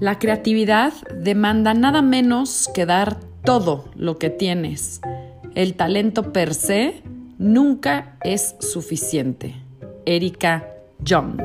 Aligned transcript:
La 0.00 0.18
creatividad 0.18 0.94
demanda 1.14 1.74
nada 1.74 2.00
menos 2.00 2.70
que 2.74 2.86
dar 2.86 3.20
todo 3.44 3.84
lo 3.94 4.16
que 4.18 4.30
tienes. 4.30 5.02
El 5.54 5.74
talento 5.74 6.32
per 6.32 6.54
se 6.54 7.02
nunca 7.36 8.16
es 8.24 8.56
suficiente. 8.60 9.56
Erika 10.06 10.66
Young. 11.00 11.42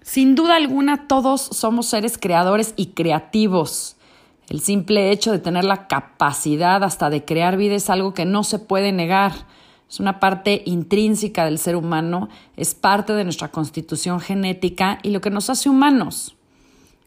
Sin 0.00 0.34
duda 0.34 0.56
alguna, 0.56 1.06
todos 1.06 1.42
somos 1.42 1.84
seres 1.84 2.16
creadores 2.16 2.72
y 2.76 2.92
creativos. 2.92 3.96
El 4.48 4.60
simple 4.60 5.10
hecho 5.10 5.30
de 5.30 5.40
tener 5.40 5.64
la 5.64 5.88
capacidad 5.88 6.82
hasta 6.84 7.10
de 7.10 7.26
crear 7.26 7.58
vida 7.58 7.74
es 7.74 7.90
algo 7.90 8.14
que 8.14 8.24
no 8.24 8.44
se 8.44 8.58
puede 8.58 8.92
negar 8.92 9.32
es 9.90 9.98
una 9.98 10.20
parte 10.20 10.62
intrínseca 10.66 11.44
del 11.44 11.58
ser 11.58 11.74
humano, 11.74 12.28
es 12.56 12.76
parte 12.76 13.12
de 13.12 13.24
nuestra 13.24 13.50
constitución 13.50 14.20
genética 14.20 15.00
y 15.02 15.10
lo 15.10 15.20
que 15.20 15.30
nos 15.30 15.50
hace 15.50 15.68
humanos. 15.68 16.36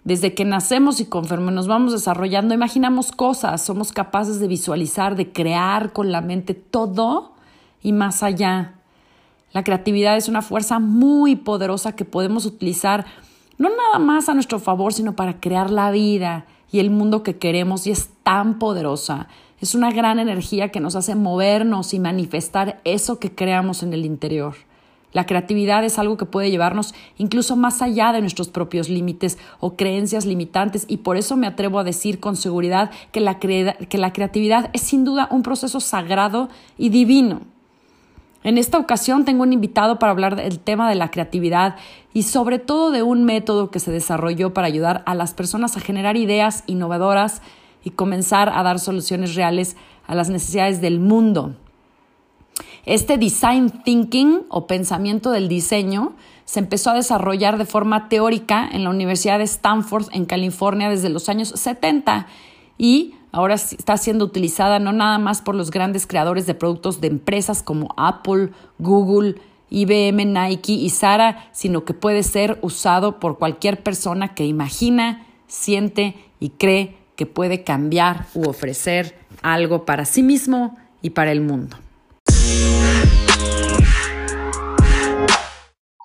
Desde 0.04 0.34
que 0.34 0.44
nacemos 0.44 1.00
y 1.00 1.06
conforme 1.06 1.54
nos 1.54 1.68
vamos 1.68 1.94
desarrollando, 1.94 2.54
imaginamos 2.54 3.14
cosas, 3.14 3.64
somos 3.64 3.94
capaces 3.94 4.42
de 4.42 4.50
visualizar, 4.50 5.16
de 5.16 5.32
crear 5.32 5.94
con 5.94 6.12
la 6.12 6.20
mente 6.20 6.56
todo 6.56 7.32
y 7.82 7.94
más 7.94 8.22
allá. 8.22 8.74
La 9.54 9.64
creatividad 9.64 10.18
es 10.18 10.28
una 10.28 10.42
fuerza 10.42 10.80
muy 10.80 11.38
poderosa 11.38 11.96
que 11.96 12.04
podemos 12.04 12.46
utilizar 12.46 13.06
no 13.58 13.70
nada 13.70 14.00
más 14.00 14.28
a 14.28 14.34
nuestro 14.34 14.60
favor, 14.60 14.94
sino 14.94 15.16
para 15.16 15.40
crear 15.40 15.70
la 15.70 15.90
vida 15.90 16.48
y 16.70 16.80
el 16.80 16.90
mundo 16.90 17.24
que 17.24 17.38
queremos 17.38 17.88
y 17.88 17.92
es 17.92 18.10
tan 18.24 18.60
poderosa 18.60 19.30
es 19.64 19.76
una 19.76 19.92
gran 19.92 20.20
energía 20.20 20.70
que 20.70 20.82
nos 20.82 20.98
hace 20.98 21.16
movernos 21.16 21.94
y 21.94 22.00
manifestar 22.00 22.82
eso 22.84 23.18
que 23.18 23.34
creamos 23.34 23.82
en 23.82 23.94
el 23.94 24.04
interior. 24.04 24.56
La 25.14 25.26
creatividad 25.26 25.86
es 25.86 25.98
algo 25.98 26.18
que 26.18 26.26
puede 26.26 26.52
llevarnos 26.52 26.94
incluso 27.18 27.56
más 27.56 27.82
allá 27.82 28.12
de 28.12 28.20
nuestros 28.20 28.50
propios 28.50 28.90
límites 28.90 29.38
o 29.62 29.78
creencias 29.78 30.26
limitantes 30.26 30.84
y 30.90 30.98
por 30.98 31.16
eso 31.16 31.38
me 31.38 31.48
atrevo 31.48 31.80
a 31.80 31.86
decir 31.86 32.20
con 32.20 32.36
seguridad 32.36 32.92
que 33.14 33.22
la, 33.22 33.40
que 33.40 33.98
la 33.98 34.12
creatividad 34.12 34.70
es 34.74 34.82
sin 34.82 35.06
duda 35.06 35.30
un 35.32 35.44
proceso 35.44 35.80
sagrado 35.80 36.50
y 36.78 36.90
divino. 36.90 37.40
En 38.44 38.58
esta 38.58 38.78
ocasión 38.78 39.24
tengo 39.24 39.44
un 39.44 39.54
invitado 39.54 39.98
para 39.98 40.12
hablar 40.12 40.36
del 40.36 40.60
tema 40.60 40.90
de 40.90 40.96
la 40.96 41.10
creatividad 41.10 41.78
y 42.14 42.24
sobre 42.24 42.60
todo 42.60 42.92
de 42.92 43.02
un 43.02 43.24
método 43.24 43.72
que 43.72 43.80
se 43.80 43.92
desarrolló 43.92 44.54
para 44.54 44.68
ayudar 44.68 45.04
a 45.06 45.16
las 45.16 45.34
personas 45.34 45.78
a 45.78 45.80
generar 45.80 46.18
ideas 46.18 46.66
innovadoras 46.68 47.42
y 47.84 47.92
comenzar 47.92 48.50
a 48.50 48.64
dar 48.64 48.80
soluciones 48.80 49.36
reales 49.36 49.76
a 50.08 50.16
las 50.16 50.30
necesidades 50.30 50.82
del 50.82 51.00
mundo. 51.00 51.56
Este 52.86 53.18
design 53.18 53.70
thinking 53.84 54.42
o 54.50 54.68
pensamiento 54.68 55.32
del 55.32 55.48
diseño 55.48 56.14
se 56.46 56.60
empezó 56.60 56.90
a 56.90 56.96
desarrollar 56.96 57.58
de 57.58 57.66
forma 57.66 58.10
teórica 58.10 58.68
en 58.70 58.84
la 58.84 58.90
Universidad 58.90 59.38
de 59.38 59.46
Stanford 59.46 60.08
en 60.12 60.26
California 60.26 60.90
desde 60.90 61.10
los 61.10 61.30
años 61.30 61.50
70 61.50 62.28
y 62.78 63.16
ahora 63.32 63.56
está 63.56 63.96
siendo 63.96 64.26
utilizada 64.26 64.80
no 64.80 64.92
nada 64.92 65.18
más 65.18 65.42
por 65.42 65.56
los 65.56 65.72
grandes 65.72 66.06
creadores 66.06 66.46
de 66.46 66.56
productos 66.56 67.00
de 67.00 67.08
empresas 67.08 67.64
como 67.64 67.94
Apple, 67.96 68.52
Google, 68.80 69.36
IBM, 69.70 70.26
Nike 70.26 70.74
y 70.74 70.90
Zara, 70.90 71.50
sino 71.54 71.86
que 71.86 71.94
puede 71.94 72.24
ser 72.24 72.60
usado 72.62 73.20
por 73.20 73.40
cualquier 73.40 73.82
persona 73.82 74.36
que 74.36 74.46
imagina, 74.46 75.26
siente 75.48 76.16
y 76.40 76.50
cree 76.50 76.98
que 77.16 77.26
puede 77.26 77.64
cambiar 77.64 78.26
u 78.34 78.50
ofrecer 78.50 79.16
algo 79.42 79.86
para 79.86 80.06
sí 80.06 80.24
mismo 80.24 80.78
y 81.02 81.12
para 81.12 81.32
el 81.32 81.42
mundo. 81.42 81.78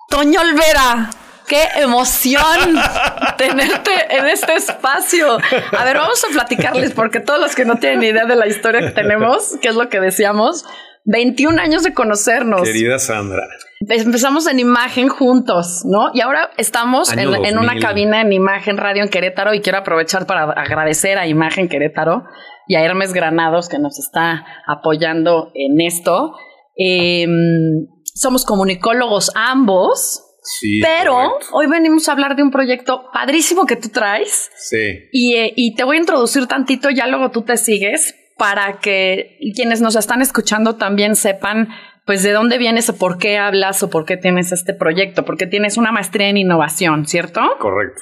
Toño 0.09 0.41
Olvera, 0.41 1.09
qué 1.47 1.63
emoción 1.77 2.77
tenerte 3.37 3.91
en 4.09 4.27
este 4.27 4.55
espacio. 4.55 5.37
A 5.77 5.83
ver, 5.83 5.97
vamos 5.97 6.23
a 6.23 6.27
platicarles 6.27 6.91
porque 6.91 7.19
todos 7.19 7.39
los 7.39 7.55
que 7.55 7.65
no 7.65 7.77
tienen 7.77 8.03
idea 8.03 8.25
de 8.25 8.35
la 8.35 8.47
historia 8.47 8.81
que 8.81 8.91
tenemos, 8.91 9.57
que 9.61 9.69
es 9.69 9.75
lo 9.75 9.89
que 9.89 9.99
decíamos, 9.99 10.65
21 11.05 11.61
años 11.61 11.83
de 11.83 11.93
conocernos. 11.93 12.61
Querida 12.61 12.99
Sandra. 12.99 13.47
Empezamos 13.87 14.45
en 14.47 14.59
imagen 14.59 15.07
juntos, 15.07 15.83
¿no? 15.85 16.11
Y 16.13 16.19
ahora 16.19 16.49
estamos 16.57 17.13
en, 17.13 17.57
una 17.57 17.79
cabina 17.79 18.21
en 18.21 18.33
imagen 18.33 18.77
radio 18.77 19.03
en 19.03 19.09
Querétaro 19.09 19.53
y 19.53 19.61
quiero 19.61 19.77
aprovechar 19.77 20.27
para 20.27 20.43
agradecer 20.51 21.17
a 21.17 21.27
Imagen 21.27 21.69
Querétaro 21.69 22.23
y 22.67 22.75
a 22.75 22.83
Hermes 22.83 23.13
Granados 23.13 23.69
que 23.69 23.79
nos 23.79 23.97
está 23.97 24.45
apoyando 24.67 25.51
en 25.55 25.79
esto. 25.79 26.33
Em, 26.75 27.87
somos 28.03 28.43
comunicólogos 28.43 29.31
ambos. 29.33 30.25
Sí, 30.41 30.79
pero 30.81 31.37
hoy 31.53 31.67
venimos 31.67 32.09
a 32.09 32.13
hablar 32.13 32.35
de 32.35 32.43
un 32.43 32.51
proyecto 32.51 33.05
padrísimo 33.13 33.65
que 33.65 33.75
tú 33.75 33.89
traes. 33.89 34.49
Sí. 34.57 35.07
Y, 35.11 35.35
eh, 35.35 35.53
y 35.55 35.75
te 35.75 35.83
voy 35.83 35.97
a 35.97 35.99
introducir 35.99 36.47
tantito, 36.47 36.89
ya 36.89 37.07
luego 37.07 37.31
tú 37.31 37.43
te 37.43 37.55
sigues, 37.55 38.15
para 38.39 38.79
que 38.79 39.37
quienes 39.53 39.81
nos 39.81 39.95
están 39.95 40.23
escuchando 40.23 40.77
también 40.77 41.15
sepan 41.15 41.69
pues 42.05 42.23
de 42.23 42.31
dónde 42.31 42.57
vienes 42.57 42.89
o 42.89 42.97
por 42.97 43.19
qué 43.19 43.37
hablas 43.37 43.83
o 43.83 43.91
por 43.91 44.05
qué 44.05 44.17
tienes 44.17 44.51
este 44.51 44.73
proyecto, 44.73 45.25
porque 45.25 45.45
tienes 45.45 45.77
una 45.77 45.91
maestría 45.91 46.29
en 46.29 46.37
innovación, 46.37 47.05
¿cierto? 47.05 47.41
Correcto. 47.59 48.01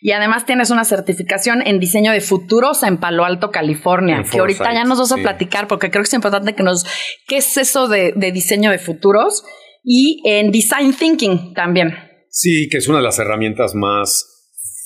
Y 0.00 0.12
además 0.12 0.46
tienes 0.46 0.70
una 0.70 0.84
certificación 0.84 1.60
en 1.66 1.78
diseño 1.78 2.12
de 2.12 2.22
futuros 2.22 2.82
en 2.82 2.96
Palo 2.96 3.24
Alto, 3.24 3.50
California, 3.50 4.22
que 4.30 4.38
ahorita 4.38 4.72
ya 4.72 4.84
nos 4.84 4.98
vas 4.98 5.12
a 5.12 5.16
platicar 5.16 5.68
porque 5.68 5.90
creo 5.90 6.02
que 6.02 6.08
es 6.08 6.14
importante 6.14 6.54
que 6.54 6.62
nos... 6.62 6.86
¿Qué 7.26 7.38
es 7.38 7.56
eso 7.56 7.88
de, 7.88 8.12
de 8.14 8.32
diseño 8.32 8.70
de 8.70 8.78
futuros? 8.78 9.44
Y 9.84 10.22
en 10.24 10.50
design 10.50 10.94
thinking 10.94 11.54
también. 11.54 11.94
Sí, 12.30 12.68
que 12.70 12.78
es 12.78 12.88
una 12.88 12.98
de 12.98 13.04
las 13.04 13.18
herramientas 13.18 13.74
más 13.74 14.35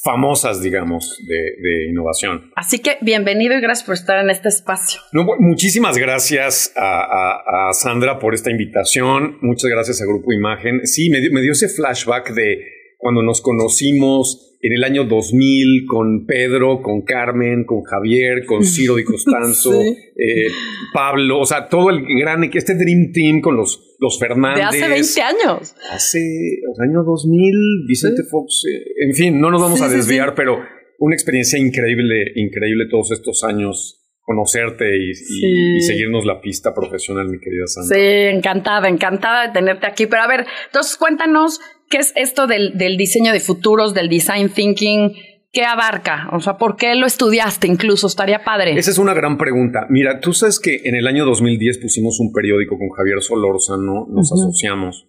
famosas, 0.02 0.62
digamos, 0.62 1.18
de, 1.26 1.88
innovación. 1.90 2.50
Así 2.56 2.78
que 2.78 2.98
bienvenido 3.00 3.54
y 3.56 3.60
gracias 3.60 3.86
por 3.86 3.94
estar 3.94 4.22
en 4.22 4.30
este 4.30 4.48
espacio. 4.48 5.00
muchísimas 5.38 5.98
gracias 5.98 6.72
a, 6.76 7.70
Sandra 7.72 8.18
por 8.18 8.34
esta 8.34 8.50
invitación. 8.50 9.38
Muchas 9.42 9.70
gracias 9.70 10.00
a 10.02 10.06
Grupo 10.06 10.32
Imagen. 10.32 10.86
Sí, 10.86 11.10
me 11.10 11.40
dio 11.40 11.52
ese 11.52 11.68
flashback 11.68 12.32
de 12.32 12.80
cuando 12.98 13.22
nos 13.22 13.40
conocimos 13.40 14.49
en 14.62 14.72
el 14.74 14.84
año 14.84 15.04
2000 15.04 15.86
con 15.86 16.26
Pedro, 16.26 16.82
con 16.82 17.02
Carmen, 17.02 17.64
con 17.64 17.82
Javier, 17.82 18.44
con 18.44 18.64
Ciro 18.64 18.96
Di 18.96 19.04
Costanzo, 19.04 19.72
eh, 19.72 20.48
Pablo, 20.92 21.40
o 21.40 21.46
sea, 21.46 21.68
todo 21.68 21.90
el 21.90 22.04
gran, 22.04 22.44
este 22.44 22.74
Dream 22.74 23.12
Team 23.12 23.40
con 23.40 23.56
los, 23.56 23.96
los 23.98 24.18
Fernández. 24.18 24.70
De 24.70 24.84
hace 24.84 24.88
20 24.88 25.22
años. 25.22 25.74
Hace 25.90 26.18
el 26.18 26.88
año 26.88 27.02
2000, 27.04 27.86
Vicente 27.86 28.22
Fox, 28.30 28.64
eh, 28.70 29.06
en 29.06 29.14
fin, 29.14 29.40
no 29.40 29.50
nos 29.50 29.62
vamos 29.62 29.80
a 29.80 29.88
desviar, 29.88 30.34
pero 30.34 30.58
una 30.98 31.14
experiencia 31.14 31.58
increíble, 31.58 32.32
increíble 32.36 32.84
todos 32.90 33.12
estos 33.12 33.42
años 33.44 33.99
conocerte 34.30 34.84
y, 34.96 35.10
y, 35.10 35.80
seguirnos 35.80 36.24
la 36.24 36.40
pista 36.40 36.72
profesional, 36.72 37.28
mi 37.28 37.40
querida 37.40 37.66
Sandra. 37.66 37.96
Sí, 37.96 38.36
encantada, 38.36 38.88
encantada 38.88 39.48
de 39.48 39.52
tenerte 39.52 39.86
aquí. 39.86 40.06
Pero 40.06 40.22
a 40.22 40.28
ver, 40.28 40.46
entonces 40.66 40.96
cuéntanos 40.96 41.60
¿Qué 41.90 41.98
es 41.98 42.12
esto 42.14 42.46
del, 42.46 42.78
diseño 42.96 43.32
de 43.32 43.40
futuros, 43.40 43.94
del 43.94 44.08
design 44.08 44.48
thinking? 44.50 45.12
¿Qué 45.52 45.64
abarca? 45.64 46.28
O 46.32 46.38
sea, 46.38 46.56
¿por 46.56 46.76
qué 46.76 46.94
lo 46.94 47.04
estudiaste 47.04 47.66
incluso? 47.66 48.06
Estaría 48.06 48.44
padre. 48.44 48.78
Esa 48.78 48.92
es 48.92 48.98
una 48.98 49.12
gran 49.12 49.36
pregunta. 49.36 49.88
Mira, 49.90 50.20
tú 50.20 50.32
sabes 50.32 50.60
que 50.60 50.82
en 50.84 50.94
el 50.94 51.08
año 51.08 51.24
2010 51.24 51.78
pusimos 51.78 52.20
un 52.20 52.32
periódico 52.32 52.78
con 52.78 52.90
Javier 52.90 53.20
Solórzano, 53.20 54.06
nos 54.08 54.30
asociamos 54.32 55.08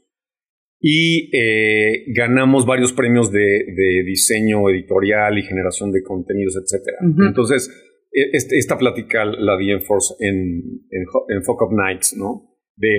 y 0.79 1.29
eh, 1.38 2.06
ganamos 2.07 2.65
varios 2.65 2.94
premios 2.94 3.31
de, 3.31 3.63
diseño 4.03 4.67
editorial 4.71 5.38
y 5.38 5.44
generación 5.44 5.91
de 5.91 6.01
contenidos, 6.01 6.56
etc. 6.57 6.81
Entonces, 7.27 7.69
este, 8.11 8.57
esta 8.57 8.77
plática 8.77 9.25
la 9.25 9.57
di 9.57 9.71
en, 9.71 9.81
Force, 9.81 10.15
en, 10.19 10.35
en, 10.89 11.05
en 11.29 11.43
Fuck 11.43 11.61
Up 11.61 11.73
Nights, 11.73 12.15
¿no? 12.17 12.57
De 12.75 12.89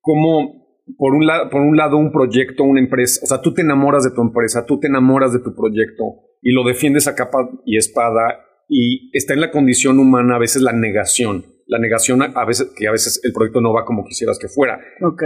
cómo 0.00 0.62
por 0.98 1.14
un, 1.14 1.26
lado, 1.26 1.48
por 1.50 1.60
un 1.60 1.76
lado 1.76 1.96
un 1.96 2.12
proyecto, 2.12 2.64
una 2.64 2.80
empresa, 2.80 3.20
o 3.22 3.26
sea, 3.26 3.40
tú 3.40 3.54
te 3.54 3.62
enamoras 3.62 4.04
de 4.04 4.10
tu 4.10 4.20
empresa, 4.20 4.66
tú 4.66 4.78
te 4.80 4.88
enamoras 4.88 5.32
de 5.32 5.40
tu 5.40 5.54
proyecto 5.54 6.04
y 6.40 6.52
lo 6.52 6.64
defiendes 6.64 7.06
a 7.08 7.14
capa 7.14 7.48
y 7.64 7.76
espada 7.76 8.40
y 8.68 9.16
está 9.16 9.34
en 9.34 9.40
la 9.40 9.50
condición 9.50 9.98
humana 9.98 10.36
a 10.36 10.38
veces 10.38 10.62
la 10.62 10.72
negación. 10.72 11.46
la 11.66 11.78
negación 11.78 12.22
a 12.22 12.44
veces 12.44 12.72
que 12.76 12.86
a 12.86 12.92
veces 12.92 13.20
el 13.24 13.32
proyecto 13.32 13.60
no 13.60 13.72
va 13.72 13.84
como 13.84 14.04
quisieras 14.04 14.38
que 14.38 14.48
fuera. 14.48 14.78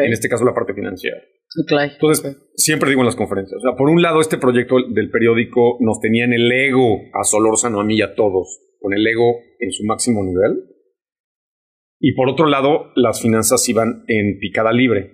En 0.05 0.13
este 0.13 0.29
caso 0.29 0.45
la 0.45 0.55
parte 0.55 0.75
financiera. 0.75 1.17
Entonces, 1.95 2.37
siempre 2.55 2.91
digo 2.91 3.01
en 3.01 3.07
las 3.07 3.17
conferencias, 3.17 3.59
o 3.59 3.61
sea, 3.61 3.77
por 3.77 3.89
un 3.89 4.03
lado 4.03 4.21
este 4.21 4.37
proyecto 4.37 4.77
del 4.93 5.11
periódico 5.11 5.79
nos 5.81 6.01
tenía 6.01 6.25
en 6.25 6.35
el 6.35 6.51
ego 6.53 7.01
a 7.15 7.25
Solórzano, 7.25 7.81
a 7.81 7.85
mí 7.85 7.97
y 7.97 8.03
a 8.03 8.15
todos, 8.15 8.61
con 8.87 8.95
el 8.95 9.05
ego 9.05 9.41
en 9.59 9.73
su 9.73 9.83
máximo 9.85 10.23
nivel. 10.23 10.63
Y 11.99 12.13
por 12.15 12.29
otro 12.29 12.47
lado, 12.47 12.93
las 12.95 13.21
finanzas 13.21 13.69
iban 13.69 14.05
en 14.07 14.39
picada 14.39 14.71
libre, 14.71 15.11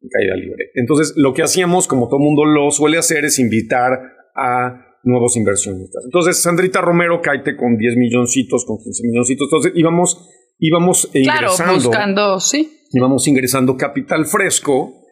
en 0.00 0.08
caída 0.08 0.36
libre. 0.36 0.70
Entonces, 0.74 1.12
lo 1.14 1.34
que 1.34 1.42
hacíamos, 1.42 1.86
como 1.86 2.08
todo 2.08 2.18
mundo 2.18 2.46
lo 2.46 2.70
suele 2.70 2.96
hacer, 2.96 3.26
es 3.26 3.38
invitar 3.38 3.90
a 4.34 4.86
nuevos 5.02 5.36
inversionistas. 5.36 6.02
Entonces, 6.06 6.40
Sandrita 6.40 6.80
Romero, 6.80 7.20
caite 7.20 7.58
con 7.58 7.76
10 7.76 7.96
milloncitos, 7.96 8.64
con 8.64 8.78
15 8.78 9.02
milloncitos. 9.06 9.48
Entonces, 9.48 9.72
íbamos, 9.74 10.26
íbamos 10.58 11.10
ingresando. 11.12 11.74
Buscando, 11.74 12.40
sí. 12.40 12.72
Íbamos 12.90 13.28
ingresando 13.28 13.76
capital 13.76 14.24
fresco, 14.24 15.03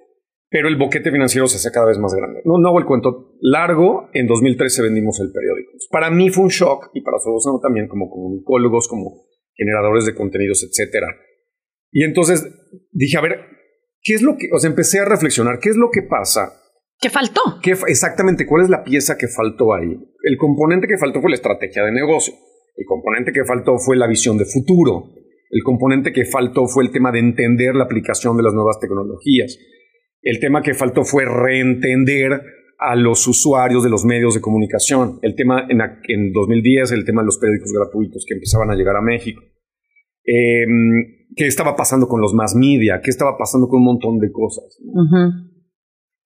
pero 0.52 0.68
el 0.68 0.76
boquete 0.76 1.10
financiero 1.10 1.48
se 1.48 1.56
hace 1.56 1.72
cada 1.72 1.86
vez 1.86 1.98
más 1.98 2.14
grande. 2.14 2.42
No, 2.44 2.58
no 2.58 2.68
hago 2.68 2.78
el 2.78 2.84
cuento 2.84 3.34
largo. 3.40 4.10
En 4.12 4.26
2013 4.26 4.82
vendimos 4.82 5.18
el 5.20 5.32
periódico. 5.32 5.72
Para 5.90 6.10
mí 6.10 6.30
fue 6.30 6.44
un 6.44 6.50
shock 6.50 6.90
y 6.94 7.00
para 7.00 7.18
Solórzano 7.18 7.58
también, 7.60 7.88
como 7.88 8.10
comunicólogos, 8.10 8.86
como 8.86 9.24
generadores 9.54 10.04
de 10.04 10.14
contenidos, 10.14 10.62
etcétera. 10.62 11.08
Y 11.90 12.04
entonces 12.04 12.46
dije, 12.92 13.16
a 13.16 13.22
ver, 13.22 13.40
¿qué 14.02 14.14
es 14.14 14.22
lo 14.22 14.36
que, 14.36 14.48
o 14.54 14.58
sea, 14.58 14.70
empecé 14.70 15.00
a 15.00 15.04
reflexionar, 15.04 15.58
¿qué 15.58 15.70
es 15.70 15.76
lo 15.76 15.90
que 15.90 16.02
pasa 16.02 16.52
¿Qué 17.02 17.10
faltó? 17.10 17.40
¿Qué, 17.60 17.72
exactamente, 17.88 18.46
¿cuál 18.46 18.62
es 18.62 18.70
la 18.70 18.84
pieza 18.84 19.18
que 19.18 19.26
faltó 19.26 19.74
ahí? 19.74 19.90
El 20.22 20.36
componente 20.36 20.86
que 20.86 20.96
faltó 20.96 21.20
fue 21.20 21.30
la 21.30 21.36
estrategia 21.36 21.82
de 21.82 21.90
negocio. 21.90 22.32
El 22.76 22.86
componente 22.86 23.32
que 23.32 23.44
faltó 23.44 23.76
fue 23.78 23.96
la 23.96 24.06
visión 24.06 24.38
de 24.38 24.44
futuro. 24.44 25.10
El 25.50 25.64
componente 25.64 26.12
que 26.12 26.24
faltó 26.24 26.68
fue 26.68 26.84
el 26.84 26.92
tema 26.92 27.10
de 27.10 27.18
entender 27.18 27.74
la 27.74 27.84
aplicación 27.84 28.36
de 28.36 28.44
las 28.44 28.54
nuevas 28.54 28.78
tecnologías. 28.78 29.58
El 30.22 30.38
tema 30.38 30.62
que 30.62 30.74
faltó 30.74 31.04
fue 31.04 31.24
reentender 31.24 32.40
a 32.78 32.96
los 32.96 33.26
usuarios 33.26 33.82
de 33.84 33.90
los 33.90 34.04
medios 34.04 34.34
de 34.34 34.40
comunicación. 34.40 35.18
El 35.22 35.34
tema 35.34 35.66
en, 35.68 35.80
en 36.08 36.32
2010, 36.32 36.92
el 36.92 37.04
tema 37.04 37.22
de 37.22 37.26
los 37.26 37.38
periódicos 37.38 37.72
gratuitos 37.72 38.24
que 38.26 38.34
empezaban 38.34 38.70
a 38.70 38.74
llegar 38.74 38.96
a 38.96 39.02
México. 39.02 39.42
Em, 40.24 41.26
¿Qué 41.34 41.46
estaba 41.46 41.74
pasando 41.74 42.08
con 42.08 42.20
los 42.20 42.34
mass 42.34 42.54
media? 42.54 43.00
¿Qué 43.02 43.10
estaba 43.10 43.36
pasando 43.38 43.68
con 43.68 43.78
un 43.78 43.86
montón 43.86 44.18
de 44.18 44.30
cosas? 44.30 44.64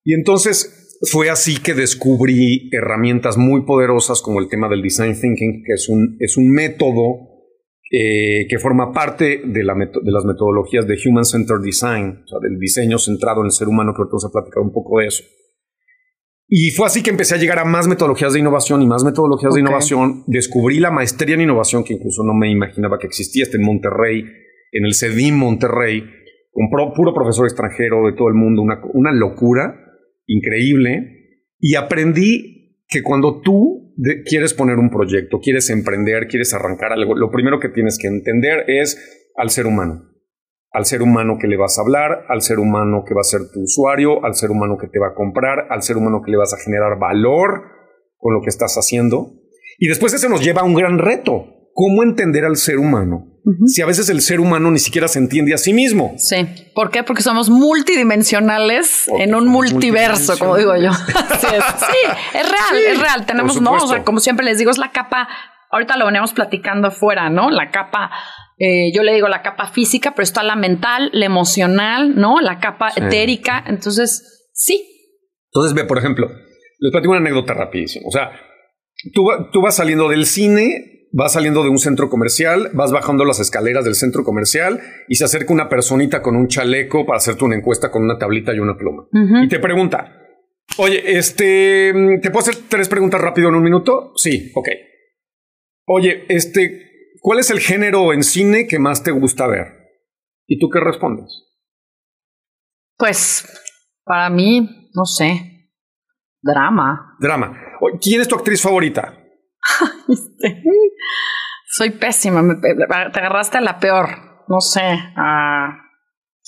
Y 0.04 0.14
entonces 0.14 0.98
fue 1.10 1.31
así 1.31 1.60
que 1.62 1.75
descubrí 1.75 2.69
herramientas 2.72 3.37
muy 3.37 3.64
poderosas 3.64 4.20
como 4.20 4.40
el 4.40 4.48
tema 4.48 4.69
del 4.69 4.82
design 4.82 5.14
thinking, 5.19 5.62
que 5.64 5.75
es 5.75 5.88
un, 5.88 6.16
es 6.20 6.37
un 6.37 6.50
método 6.50 7.35
eh, 7.90 8.46
que 8.48 8.58
forma 8.58 8.92
parte 8.92 9.42
de, 9.44 9.64
la 9.64 9.74
de, 9.74 10.12
las 10.12 10.24
metodologías 10.24 10.86
de 10.86 10.96
Human 11.06 11.24
Centered 11.24 11.60
Design, 11.62 12.22
o 12.24 12.26
sea, 12.26 12.38
del 12.40 12.58
diseño 12.58 12.98
centrado 12.98 13.40
en 13.40 13.46
el 13.46 13.52
ser 13.52 13.68
humano, 13.68 13.92
que 13.92 14.02
ahorita 14.02 14.12
vamos 14.12 14.24
a 14.24 14.32
platicar 14.32 14.62
un 14.62 14.72
poco 14.72 15.00
de 15.00 15.06
eso. 15.06 15.24
Y 16.48 16.70
fue 16.70 16.86
así 16.86 17.02
que 17.02 17.10
empecé 17.10 17.34
a 17.34 17.38
llegar 17.38 17.58
a 17.58 17.64
más 17.64 17.88
metodologías 17.88 18.32
de 18.32 18.40
innovación 18.40 18.80
y 18.82 18.86
más 18.86 19.02
metodologías 19.04 19.54
de 19.54 19.60
innovación. 19.60 20.22
Descubrí 20.26 20.78
la 20.78 20.92
maestría 20.92 21.34
en 21.34 21.40
innovación, 21.40 21.82
que 21.82 21.94
incluso 21.94 22.22
no 22.24 22.34
me 22.34 22.50
imaginaba 22.50 22.98
que 22.98 23.06
existía, 23.06 23.42
está 23.42 23.56
en 23.56 23.64
Monterrey, 23.64 24.24
en 24.72 24.84
el 24.84 24.94
CEDIM 24.94 25.36
Monterrey, 25.36 26.04
con 26.52 26.70
puro 26.70 27.12
profesor 27.12 27.46
extranjero 27.46 28.06
de 28.06 28.12
todo 28.12 28.28
el 28.28 28.34
mundo, 28.34 28.62
una, 28.62 28.80
una 28.94 29.12
locura 29.12 29.74
increíble 30.26 31.16
y 31.58 31.74
aprendí 31.74 32.82
que 32.88 33.02
cuando 33.02 33.40
tú 33.40 33.85
quieres 34.25 34.54
poner 34.54 34.78
un 34.78 34.90
proyecto, 34.90 35.40
quieres 35.40 35.70
emprender, 35.70 36.26
quieres 36.28 36.52
arrancar 36.54 36.93
algo, 36.93 37.14
lo 37.16 37.31
primero 37.31 37.60
que 37.60 37.69
tienes 37.69 37.98
que 37.98 38.08
entender 38.08 38.64
es 38.69 39.31
al 39.37 39.50
ser 39.50 39.66
humano. 39.66 40.12
Al 40.72 40.84
ser 40.84 41.00
humano 41.00 41.38
que 41.40 41.46
le 41.46 41.56
vas 41.56 41.78
a 41.78 41.82
hablar, 41.82 42.26
al 42.28 42.43
ser 42.43 42.58
humano 42.58 43.04
que 43.06 43.14
va 43.14 43.22
a 43.22 43.25
ser 43.25 43.40
tu 43.52 43.62
usuario, 43.62 44.25
al 44.25 44.34
ser 44.34 44.50
humano 44.50 44.76
que 44.78 44.88
te 44.88 44.98
va 44.98 45.08
a 45.08 45.14
comprar, 45.14 45.69
al 45.70 45.82
ser 45.82 45.96
humano 45.96 46.20
que 46.22 46.31
le 46.31 46.37
vas 46.37 46.52
a 46.52 46.58
generar 46.62 46.98
valor 46.98 47.62
con 48.19 48.34
lo 48.34 48.43
que 48.43 48.50
estás 48.50 48.75
haciendo. 48.76 49.32
Y 49.78 49.88
después 49.88 50.12
eso 50.12 50.28
nos 50.28 50.44
lleva 50.44 50.62
a 50.62 50.64
un 50.64 50.75
gran 50.75 50.98
reto. 50.98 51.46
¿Cómo 51.72 52.02
entender 52.02 52.44
al 52.44 52.56
ser 52.56 52.78
humano 52.78 53.35
si 53.66 53.81
a 53.81 53.87
veces 53.87 54.08
el 54.08 54.22
ser 54.22 54.40
humano 54.40 54.70
ni 54.70 54.78
siquiera 54.78 55.06
se 55.06 55.19
entiende 55.19 55.54
a 55.54 55.58
sí 55.58 55.72
mismo. 55.72 56.14
Sí. 56.19 56.37
¿Por 56.75 56.90
qué? 56.90 57.04
Porque 57.04 57.22
somos 57.22 57.48
multidimensionales 57.48 59.08
en 59.19 59.34
un 59.34 59.46
multiverso, 59.46 60.37
como 60.38 60.56
digo 60.56 60.75
yo. 60.76 60.93
sí, 61.40 61.46
es. 62.34 62.48
real, 62.50 62.84
es 62.88 63.00
real. 63.00 63.25
Tenemos, 63.25 63.60
no, 63.60 63.72
o 63.72 63.87
sea, 63.87 64.02
como 64.02 64.19
siempre 64.19 64.44
les 64.44 64.58
digo, 64.58 64.70
es 64.70 64.78
la 64.78 64.90
capa, 64.90 65.28
ahorita 65.70 65.96
lo 65.96 66.06
veníamos 66.06 66.32
platicando 66.32 66.88
afuera, 66.88 67.31
¿no? 67.31 67.50
La 67.50 67.70
capa, 67.70 68.10
eh, 68.58 68.93
yo 68.93 69.04
le 69.04 69.14
digo 69.14 69.28
la 69.28 69.43
capa 69.43 69.69
física, 69.69 70.12
pero 70.12 70.25
está 70.25 70.43
la 70.43 70.56
mental, 70.56 71.10
la 71.12 71.26
emocional, 71.26 72.16
¿no? 72.16 72.40
La 72.40 72.58
capa 72.58 72.90
etérica. 72.96 73.62
Entonces, 73.66 74.50
sí. 74.52 74.84
Entonces, 75.52 75.72
ve, 75.72 75.84
por 75.84 75.98
ejemplo, 75.98 76.28
les 76.81 76.90
platico 76.90 77.12
una 77.12 77.20
anécdota 77.20 77.54
rapidísima. 77.54 78.08
O 78.08 78.10
sea, 78.10 78.32
tú, 79.14 79.28
tú 79.52 79.62
vas 79.62 79.76
saliendo 79.76 80.08
del 80.08 80.26
cine 80.26 80.95
vas 81.16 81.32
saliendo 81.32 81.62
de 81.62 81.70
un 81.70 81.78
centro 81.78 82.10
comercial, 82.10 82.70
vas 82.74 82.92
bajando 82.92 83.24
las 83.24 83.40
escaleras 83.40 83.86
del 83.86 83.94
centro 83.94 84.22
comercial 84.22 84.80
y 85.08 85.14
se 85.14 85.24
acerca 85.24 85.54
una 85.54 85.70
personita 85.70 86.20
con 86.20 86.36
un 86.36 86.46
chaleco 86.46 87.06
para 87.06 87.16
hacerte 87.16 87.42
una 87.42 87.56
encuesta 87.56 87.90
con 87.90 88.02
una 88.02 88.18
tablita 88.18 88.54
y 88.54 88.58
una 88.58 88.76
pluma. 88.76 89.08
Y 89.42 89.48
te 89.48 89.58
pregunta, 89.58 90.12
oye, 90.76 91.16
este, 91.16 91.94
¿te 92.20 92.30
puedo 92.30 92.40
hacer 92.40 92.56
tres 92.68 92.90
preguntas 92.90 93.18
rápido 93.18 93.48
en 93.48 93.54
un 93.54 93.62
minuto? 93.62 94.12
Sí, 94.16 94.52
ok. 94.54 94.68
Oye, 95.86 96.26
este, 96.28 97.14
¿cuál 97.20 97.38
es 97.38 97.50
el 97.50 97.60
género 97.60 98.12
en 98.12 98.22
cine 98.22 98.66
que 98.66 98.78
más 98.78 99.02
te 99.02 99.10
gusta 99.10 99.46
ver? 99.46 99.69
¿Y 100.46 100.58
tú 100.58 100.69
qué 100.69 100.80
respondes? 100.80 101.44
Pues, 102.98 103.48
para 104.04 104.28
mí, 104.28 104.90
no 104.94 105.06
sé, 105.06 105.70
drama. 106.42 107.16
Drama. 107.20 107.58
¿Quién 108.02 108.20
es 108.20 108.28
tu 108.28 108.34
actriz 108.34 108.60
favorita? 108.60 109.25
Este, 110.08 110.62
soy 111.67 111.90
pésima. 111.90 112.43
te 112.61 113.19
agarraste 113.19 113.58
a 113.58 113.61
la 113.61 113.78
peor. 113.78 114.08
No 114.49 114.61
sé. 114.61 114.81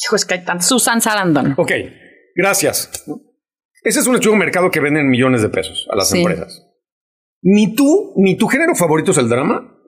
hijo, 0.04 0.16
es 0.16 0.24
que 0.24 0.34
hay 0.34 0.44
tan. 0.44 0.62
Susan 0.62 1.00
Sarandon. 1.00 1.54
Ok, 1.56 1.72
gracias. 2.34 3.04
Ese 3.82 4.00
es 4.00 4.06
un 4.06 4.14
estudio 4.14 4.32
de 4.32 4.38
mercado 4.38 4.70
que 4.70 4.80
venden 4.80 5.08
millones 5.08 5.42
de 5.42 5.48
pesos 5.48 5.86
a 5.90 5.96
las 5.96 6.12
empresas. 6.12 6.64
Ni 7.42 7.74
tú, 7.74 8.14
ni 8.16 8.36
tu 8.36 8.48
género 8.48 8.74
favorito 8.74 9.12
es 9.12 9.18
el 9.18 9.28
drama, 9.28 9.78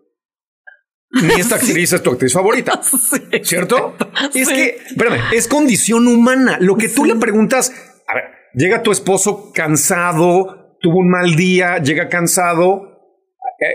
ni 1.11 1.41
esta 1.41 1.55
actriz 1.57 1.93
es 1.93 2.03
tu 2.03 2.11
actriz 2.11 2.33
favorita. 2.33 2.81
¿Cierto? 3.43 3.97
Es 4.35 4.49
que, 4.49 4.79
espérame, 4.87 5.21
es 5.33 5.49
condición 5.49 6.07
humana. 6.07 6.59
Lo 6.61 6.77
que 6.77 6.89
tú 6.89 7.05
le 7.05 7.17
preguntas, 7.17 7.73
a 8.07 8.15
ver, 8.15 8.25
llega 8.55 8.83
tu 8.83 8.93
esposo 8.93 9.53
cansado, 9.53 10.77
tuvo 10.81 10.99
un 10.99 11.11
mal 11.11 11.35
día, 11.35 11.79
llega 11.79 12.09
cansado, 12.09 12.90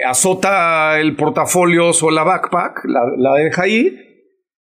azota 0.06 1.00
el 1.00 1.16
portafolio 1.16 1.90
o 1.90 2.12
la 2.12 2.24
backpack, 2.24 2.86
la, 2.86 3.34
deja 3.34 3.64
ahí, 3.64 3.98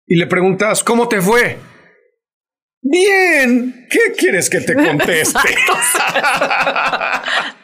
y 0.05 0.15
le 0.15 0.27
preguntas, 0.27 0.83
¿cómo 0.83 1.07
te 1.07 1.21
fue? 1.21 1.57
Bien, 2.81 3.87
¿qué 3.89 4.13
quieres 4.17 4.49
que 4.49 4.61
te 4.61 4.73
conteste? 4.75 5.39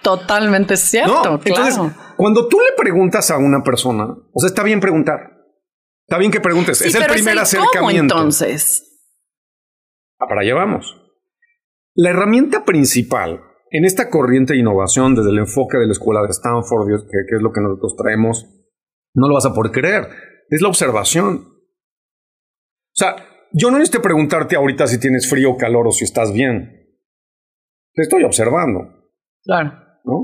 Totalmente 0.02 0.78
cierto. 0.78 1.40
Entonces, 1.44 1.80
cuando 2.18 2.48
tú 2.48 2.60
le 2.60 2.74
preguntas 2.78 3.32
a 3.32 3.38
una 3.38 3.64
persona, 3.64 4.06
o 4.06 4.40
sea, 4.40 4.48
está 4.48 4.64
bien 4.64 4.80
preguntar. 4.80 5.32
Está 6.08 6.20
bien 6.20 6.32
que 6.32 6.40
preguntes. 6.40 6.82
es 6.82 6.94
el 6.94 7.06
primer 7.06 7.40
acercamiento. 7.40 8.16
entonces. 8.16 8.84
Ah, 10.20 10.28
para 10.28 10.42
allá 10.42 10.54
vamos. 10.54 10.96
La 11.96 12.12
herramienta 12.12 12.66
principal 12.66 13.42
en 13.72 13.86
esta 13.86 14.10
corriente 14.10 14.54
de 14.54 14.60
innovación, 14.60 15.16
desde 15.16 15.30
el 15.30 15.40
enfoque 15.40 15.78
de 15.78 15.86
la 15.86 15.92
escuela 15.92 16.22
de 16.22 16.30
Stanford, 16.30 16.88
que, 17.10 17.36
es 17.36 17.42
lo 17.42 17.52
que 17.52 17.62
nosotros 17.62 17.96
traemos, 17.98 18.46
no 19.14 19.28
lo 19.28 19.36
vas 19.36 19.46
a 19.46 19.54
poder 19.54 19.72
creer. 19.72 20.08
Es 20.50 20.62
la 20.62 20.68
observación. 20.68 21.48
O 21.48 22.98
sea, 22.98 23.16
yo 23.52 23.72
no 23.72 23.78
necesito 23.78 24.02
preguntarte 24.02 24.56
ahorita 24.56 24.88
si 24.88 25.00
tienes 25.00 25.30
frío 25.30 25.52
o 25.52 25.58
calor 25.58 25.88
o 25.88 25.92
si 25.92 26.04
estás 26.04 26.32
bien. 26.34 27.00
Te 27.94 28.04
estoy 28.04 28.24
observando. 28.24 28.82
Claro. 29.44 29.74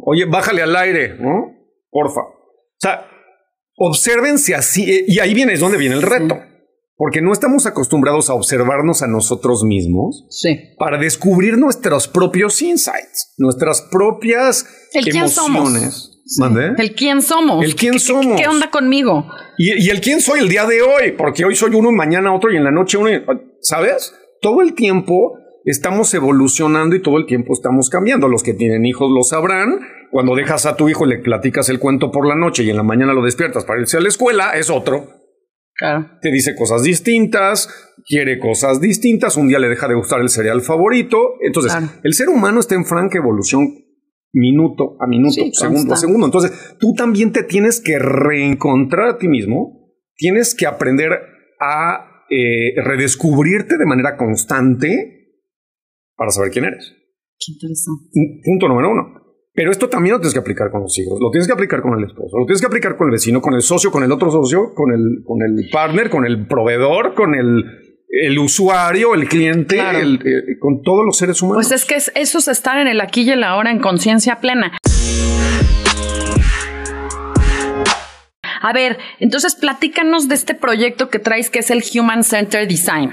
Oye, 0.05 0.25
bájale 0.25 0.61
al 0.61 0.75
aire, 0.75 1.15
¿no? 1.19 1.53
Porfa. 1.89 2.21
O 2.21 2.77
sea, 2.77 3.07
obsérvense 3.75 4.53
así. 4.53 5.05
Y 5.07 5.19
ahí 5.19 5.33
viene, 5.33 5.53
es 5.53 5.59
donde 5.59 5.77
viene 5.77 5.95
el 5.95 6.01
reto 6.01 6.50
porque 7.01 7.19
no 7.19 7.33
estamos 7.33 7.65
acostumbrados 7.65 8.29
a 8.29 8.35
observarnos 8.35 9.01
a 9.01 9.07
nosotros 9.07 9.63
mismos 9.63 10.23
para 10.77 10.99
descubrir 10.99 11.57
nuestros 11.57 12.07
propios 12.07 12.61
insights, 12.61 13.33
nuestras 13.39 13.81
propias 13.91 14.67
emociones. 14.93 16.21
El 16.77 16.93
quién 16.93 17.23
somos. 17.23 17.65
El 17.65 17.73
quién 17.73 17.99
somos. 17.99 18.39
¿Qué, 18.39 18.47
onda 18.47 18.69
conmigo? 18.69 19.25
Y, 19.57 19.89
el 19.89 19.99
quién 19.99 20.21
soy 20.21 20.41
el 20.41 20.47
día 20.47 20.67
de 20.67 20.83
hoy, 20.83 21.13
porque 21.17 21.43
hoy 21.43 21.55
soy 21.55 21.73
uno, 21.73 21.91
mañana 21.91 22.35
otro 22.35 22.53
y 22.53 22.57
en 22.57 22.65
la 22.65 22.71
noche 22.71 22.97
uno. 22.97 23.09
¿Sabes? 23.61 24.13
Todo 24.39 24.61
el 24.61 24.75
tiempo 24.75 25.39
estamos 25.65 26.13
evolucionando 26.13 26.95
y 26.95 27.01
todo 27.01 27.17
el 27.17 27.25
tiempo 27.25 27.53
estamos 27.53 27.89
cambiando. 27.89 28.27
Los 28.27 28.43
que 28.43 28.53
tienen 28.53 28.85
hijos 28.85 29.09
lo 29.09 29.23
sabrán. 29.23 29.79
Cuando 30.11 30.35
dejas 30.35 30.67
a 30.67 30.75
tu 30.75 30.87
hijo 30.87 31.07
le 31.07 31.17
platicas 31.17 31.67
el 31.69 31.79
cuento 31.79 32.11
por 32.11 32.27
la 32.27 32.35
noche 32.35 32.61
y 32.61 32.69
en 32.69 32.77
la 32.77 32.83
mañana 32.83 33.15
lo 33.15 33.23
despiertas 33.23 33.65
para 33.65 33.81
irse 33.81 33.97
a 33.97 34.01
la 34.01 34.09
escuela, 34.09 34.51
es 34.51 34.69
otro. 34.69 35.20
Te 36.21 36.31
dice 36.31 36.55
cosas 36.55 36.83
distintas, 36.83 37.67
quiere 38.05 38.39
cosas 38.39 38.79
distintas, 38.79 39.35
un 39.37 39.47
día 39.47 39.59
le 39.59 39.69
deja 39.69 39.87
de 39.87 39.95
gustar 39.95 40.21
el 40.21 40.29
cereal 40.29 40.61
favorito. 40.61 41.35
Entonces, 41.41 41.73
el 42.03 42.13
ser 42.13 42.29
humano 42.29 42.59
está 42.59 42.75
en 42.75 42.85
franca 42.85 43.17
evolución 43.17 43.67
minuto 44.33 44.95
a 44.99 45.07
minuto, 45.07 45.41
segundo 45.51 45.93
a 45.93 45.97
segundo. 45.97 46.25
Entonces, 46.25 46.77
tú 46.79 46.93
también 46.93 47.31
te 47.31 47.43
tienes 47.43 47.81
que 47.81 47.99
reencontrar 47.99 49.09
a 49.09 49.17
ti 49.17 49.27
mismo, 49.27 49.91
tienes 50.15 50.55
que 50.55 50.67
aprender 50.67 51.11
a 51.59 52.25
eh, 52.29 52.73
redescubrirte 52.81 53.77
de 53.77 53.85
manera 53.85 54.17
constante 54.17 55.41
para 56.15 56.31
saber 56.31 56.51
quién 56.51 56.65
eres. 56.65 56.93
Qué 57.39 57.53
interesante. 57.53 58.05
Punto 58.43 58.67
número 58.67 58.91
uno. 58.91 59.20
Pero 59.53 59.69
esto 59.69 59.89
también 59.89 60.13
lo 60.13 60.19
tienes 60.19 60.33
que 60.33 60.39
aplicar 60.39 60.71
con 60.71 60.81
los 60.81 60.97
hijos, 60.97 61.19
lo 61.19 61.29
tienes 61.29 61.45
que 61.45 61.51
aplicar 61.53 61.81
con 61.81 61.99
el 61.99 62.05
esposo, 62.05 62.37
lo 62.37 62.45
tienes 62.45 62.61
que 62.61 62.67
aplicar 62.67 62.95
con 62.95 63.07
el 63.07 63.11
vecino, 63.11 63.41
con 63.41 63.53
el 63.53 63.61
socio, 63.61 63.91
con 63.91 64.01
el 64.01 64.11
otro 64.11 64.31
socio, 64.31 64.73
con 64.73 64.93
el, 64.93 65.23
con 65.25 65.39
el 65.41 65.69
partner, 65.69 66.09
con 66.09 66.25
el 66.25 66.47
proveedor, 66.47 67.13
con 67.13 67.35
el, 67.35 67.65
el 68.07 68.39
usuario, 68.39 69.13
el 69.13 69.27
cliente, 69.27 69.77
eh, 69.77 70.57
con 70.57 70.81
todos 70.83 71.05
los 71.05 71.17
seres 71.17 71.41
humanos. 71.41 71.67
Pues 71.67 71.81
es 71.81 71.85
que 71.85 71.95
eso 71.95 72.37
es 72.37 72.47
estar 72.47 72.77
en 72.77 72.87
el 72.87 73.01
aquí 73.01 73.23
y 73.23 73.31
el 73.31 73.43
ahora 73.43 73.71
en 73.71 73.79
conciencia 73.79 74.39
plena. 74.39 74.71
A 78.61 78.73
ver, 78.73 78.99
entonces 79.19 79.55
platícanos 79.55 80.29
de 80.29 80.35
este 80.35 80.55
proyecto 80.55 81.09
que 81.09 81.19
traes 81.19 81.49
que 81.49 81.59
es 81.59 81.71
el 81.71 81.83
Human 81.93 82.23
Center 82.23 82.65
Design. 82.69 83.11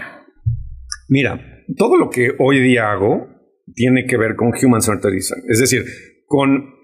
Mira, 1.08 1.40
todo 1.76 1.96
lo 1.96 2.10
que 2.10 2.30
hoy 2.38 2.60
día 2.60 2.92
hago 2.92 3.26
tiene 3.74 4.06
que 4.06 4.16
ver 4.16 4.36
con 4.36 4.52
Human 4.62 4.82
Center 4.82 5.10
Design. 5.10 5.42
Es 5.48 5.58
decir, 5.58 5.84
con... 6.28 6.76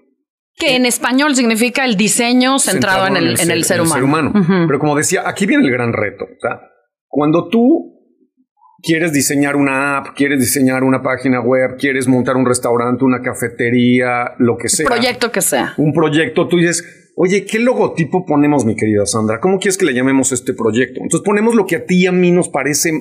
Que 0.57 0.75
en 0.75 0.85
español 0.85 1.35
significa 1.35 1.85
el 1.85 1.97
diseño 1.97 2.59
centrado, 2.59 3.07
en, 3.07 3.17
el, 3.17 3.65
ser, 3.65 3.81
humano. 3.81 4.31
Pero 4.67 4.79
como 4.79 4.95
decía, 4.95 5.23
aquí 5.25 5.45
viene 5.45 5.65
el 5.65 5.71
gran 5.71 5.91
reto. 5.91 6.23
O 6.23 6.39
sea, 6.39 6.61
cuando 7.07 7.49
tú 7.49 7.93
quieres 8.81 9.11
diseñar 9.11 9.57
una 9.57 9.97
app, 9.97 10.15
quieres 10.15 10.39
diseñar 10.39 10.85
una 10.85 11.01
página 11.01 11.41
web, 11.41 11.75
quieres 11.77 12.07
montar 12.07 12.37
un 12.37 12.45
restaurante, 12.45 13.03
una 13.03 13.21
cafetería, 13.21 14.35
lo 14.39 14.55
que 14.55 14.69
sea. 14.69 14.85
Un 14.85 14.93
proyecto 14.93 15.31
que 15.31 15.41
sea. 15.41 15.73
Un 15.77 15.91
proyecto, 15.91 16.47
tú 16.47 16.57
dices, 16.57 17.11
oye, 17.17 17.45
¿qué 17.45 17.59
logotipo 17.59 18.25
ponemos, 18.25 18.63
mi 18.63 18.77
querida 18.77 19.05
Sandra? 19.05 19.41
¿Cómo 19.41 19.59
quieres 19.59 19.77
que 19.77 19.85
le 19.85 19.93
llamemos 19.93 20.31
este 20.31 20.53
proyecto? 20.53 21.01
Entonces 21.01 21.25
ponemos 21.25 21.53
lo 21.53 21.65
que 21.65 21.75
a 21.75 21.85
ti 21.85 22.03
y 22.03 22.07
a 22.07 22.13
mí 22.13 22.31
nos 22.31 22.47
parece 22.47 22.93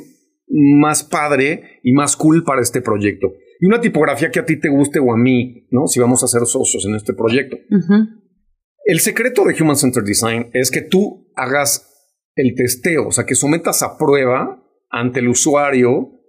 más 0.49 1.05
padre 1.05 1.81
y 1.85 1.93
más 1.93 2.17
cool 2.17 2.43
para 2.43 2.63
este 2.63 2.81
proyecto 2.83 3.29
y 3.61 3.67
una 3.67 3.81
tipografía 3.81 4.31
que 4.31 4.41
a 4.41 4.45
ti 4.45 4.59
te 4.59 4.69
guste 4.69 4.99
o 4.99 5.13
a 5.13 5.17
mí, 5.17 5.67
¿no? 5.71 5.87
Si 5.87 6.01
vamos 6.01 6.23
a 6.25 6.29
ser 6.29 6.45
socios 6.47 6.85
en 6.87 6.95
este 6.95 7.15
proyecto. 7.15 7.57
El 8.85 9.01
secreto 9.01 9.45
de 9.45 9.55
Human 9.61 9.77
Centered 9.77 10.07
Design 10.07 10.51
es 10.53 10.71
que 10.71 10.83
tú 10.83 11.31
hagas 11.35 11.91
el 12.37 12.55
testeo, 12.55 13.09
o 13.09 13.13
sea, 13.13 13.25
que 13.25 13.35
sometas 13.35 13.83
a 13.83 13.97
prueba 13.97 14.63
ante 14.91 15.21
el 15.21 15.29
usuario 15.29 16.21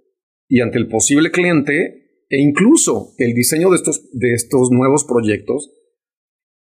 y 0.48 0.60
ante 0.60 0.78
el 0.78 0.88
posible 0.88 1.30
cliente 1.30 2.24
e 2.28 2.40
incluso 2.40 3.14
el 3.18 3.34
diseño 3.34 3.70
de 3.70 3.76
estos, 3.76 4.10
de 4.12 4.32
estos 4.32 4.70
nuevos 4.70 5.04
proyectos 5.04 5.70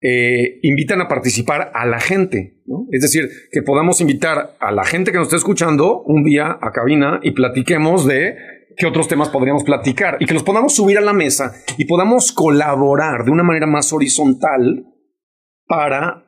eh, 0.00 0.58
invitan 0.62 1.00
a 1.00 1.08
participar 1.08 1.70
a 1.74 1.86
la 1.86 1.98
gente, 1.98 2.62
¿no? 2.66 2.86
Es 2.90 3.00
decir, 3.00 3.30
que 3.50 3.62
podamos 3.62 4.00
invitar 4.00 4.54
a 4.60 4.70
la 4.70 4.84
gente 4.84 5.12
que 5.12 5.16
nos 5.16 5.28
está 5.28 5.36
escuchando 5.36 6.02
un 6.02 6.24
día 6.24 6.58
a 6.60 6.72
cabina 6.72 7.20
y 7.22 7.30
platiquemos 7.30 8.06
de 8.06 8.36
qué 8.76 8.86
otros 8.86 9.08
temas 9.08 9.28
podríamos 9.28 9.64
platicar 9.64 10.16
y 10.20 10.26
que 10.26 10.34
los 10.34 10.42
podamos 10.42 10.74
subir 10.74 10.98
a 10.98 11.00
la 11.00 11.12
mesa 11.12 11.52
y 11.76 11.84
podamos 11.84 12.32
colaborar 12.32 13.24
de 13.24 13.30
una 13.30 13.42
manera 13.42 13.66
más 13.66 13.92
horizontal 13.92 14.86
para 15.66 16.24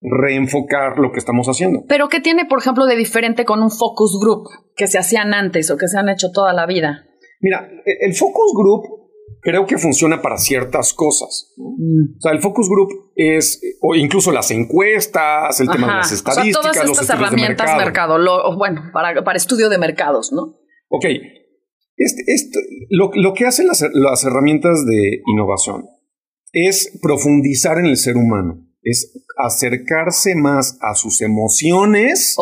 reenfocar 0.00 0.98
lo 0.98 1.12
que 1.12 1.18
estamos 1.18 1.46
haciendo. 1.46 1.84
Pero 1.88 2.08
¿qué 2.08 2.20
tiene, 2.20 2.46
por 2.46 2.58
ejemplo, 2.58 2.86
de 2.86 2.96
diferente 2.96 3.44
con 3.44 3.62
un 3.62 3.70
focus 3.70 4.18
group 4.20 4.48
que 4.74 4.86
se 4.86 4.98
hacían 4.98 5.32
antes 5.34 5.70
o 5.70 5.76
que 5.76 5.88
se 5.88 5.98
han 5.98 6.08
hecho 6.08 6.30
toda 6.32 6.52
la 6.52 6.66
vida? 6.66 7.04
Mira, 7.40 7.68
e-, 7.86 8.06
el 8.06 8.14
focus 8.14 8.52
group 8.56 8.82
creo 9.40 9.66
que 9.66 9.78
funciona 9.78 10.20
para 10.20 10.38
ciertas 10.38 10.92
cosas. 10.92 11.52
Mm. 11.56 12.16
O 12.16 12.20
sea, 12.20 12.32
el 12.32 12.40
focus 12.40 12.68
group 12.68 13.12
es, 13.14 13.60
o 13.80 13.94
incluso 13.94 14.32
las 14.32 14.50
encuestas, 14.50 15.60
el 15.60 15.68
tema 15.68 15.86
de 15.88 15.94
las 15.94 16.12
estadísticas, 16.12 16.58
o 16.58 16.72
sea, 16.72 16.82
todas 16.82 17.00
estas 17.00 17.16
herramientas 17.16 17.76
mercado, 17.76 18.18
bueno, 18.56 18.90
para, 18.92 19.22
para 19.22 19.36
estudio 19.36 19.68
de 19.68 19.78
mercados, 19.78 20.32
¿no? 20.32 20.54
Ok, 20.88 21.06
este, 21.96 22.58
lo, 22.90 23.10
que 23.34 23.46
hacen 23.46 23.66
las, 23.66 24.24
herramientas 24.24 24.84
de 24.86 25.20
innovación 25.26 25.86
es 26.52 26.98
profundizar 27.02 27.78
en 27.78 27.86
el 27.86 27.96
ser 27.96 28.16
humano, 28.16 28.66
es 28.82 29.24
acercarse 29.38 30.34
más 30.34 30.78
a 30.82 30.94
sus 30.94 31.22
emociones, 31.22 32.34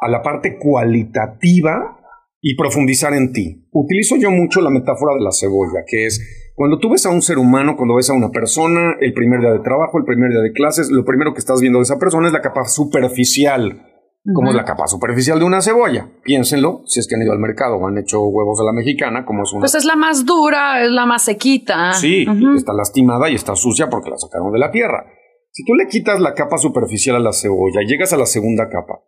a 0.00 0.08
la 0.08 0.22
parte 0.22 0.58
cualitativa 0.58 1.98
y 2.40 2.56
profundizar 2.56 3.12
en 3.12 3.32
ti. 3.32 3.68
Utilizo 3.72 4.16
yo 4.16 4.30
mucho 4.30 4.62
la 4.62 4.70
metáfora 4.70 5.14
de 5.14 5.20
la 5.20 5.32
cebolla, 5.32 5.84
que 5.86 6.06
es 6.06 6.20
cuando 6.54 6.78
tú 6.78 6.90
ves 6.90 7.04
a 7.06 7.10
un 7.10 7.22
ser 7.22 7.38
humano, 7.38 7.76
cuando 7.76 7.96
ves 7.96 8.10
a 8.10 8.14
una 8.14 8.30
persona, 8.30 8.96
el 9.00 9.12
primer 9.12 9.40
día 9.40 9.52
de 9.52 9.60
trabajo, 9.60 9.98
el 9.98 10.04
primer 10.04 10.30
día 10.30 10.40
de 10.40 10.52
clases, 10.52 10.90
lo 10.90 11.04
primero 11.04 11.34
que 11.34 11.40
estás 11.40 11.60
viendo 11.60 11.78
de 11.78 11.84
esa 11.84 11.98
persona 11.98 12.26
es 12.28 12.32
la 12.32 12.40
capa 12.40 12.66
superficial 12.66 13.89
como 14.34 14.50
es 14.50 14.54
la 14.54 14.64
capa 14.64 14.86
superficial 14.86 15.38
de 15.38 15.44
una 15.44 15.62
cebolla. 15.62 16.08
Piénsenlo, 16.22 16.82
si 16.86 17.00
es 17.00 17.08
que 17.08 17.14
han 17.14 17.22
ido 17.22 17.32
al 17.32 17.38
mercado 17.38 17.76
o 17.76 17.88
han 17.88 17.96
hecho 17.98 18.20
huevos 18.20 18.60
a 18.60 18.64
la 18.64 18.72
mexicana, 18.72 19.24
como 19.24 19.44
es 19.44 19.52
una. 19.52 19.60
Pues 19.60 19.74
es 19.74 19.84
la 19.84 19.96
más 19.96 20.26
dura, 20.26 20.84
es 20.84 20.90
la 20.90 21.06
más 21.06 21.22
sequita. 21.22 21.92
Sí, 21.94 22.26
está 22.56 22.72
lastimada 22.72 23.30
y 23.30 23.34
está 23.34 23.56
sucia 23.56 23.88
porque 23.88 24.10
la 24.10 24.18
sacaron 24.18 24.52
de 24.52 24.58
la 24.58 24.70
tierra. 24.70 25.06
Si 25.52 25.64
tú 25.64 25.74
le 25.74 25.88
quitas 25.88 26.20
la 26.20 26.34
capa 26.34 26.58
superficial 26.58 27.16
a 27.16 27.20
la 27.20 27.32
cebolla, 27.32 27.80
llegas 27.84 28.12
a 28.12 28.16
la 28.16 28.26
segunda 28.26 28.68
capa 28.68 29.00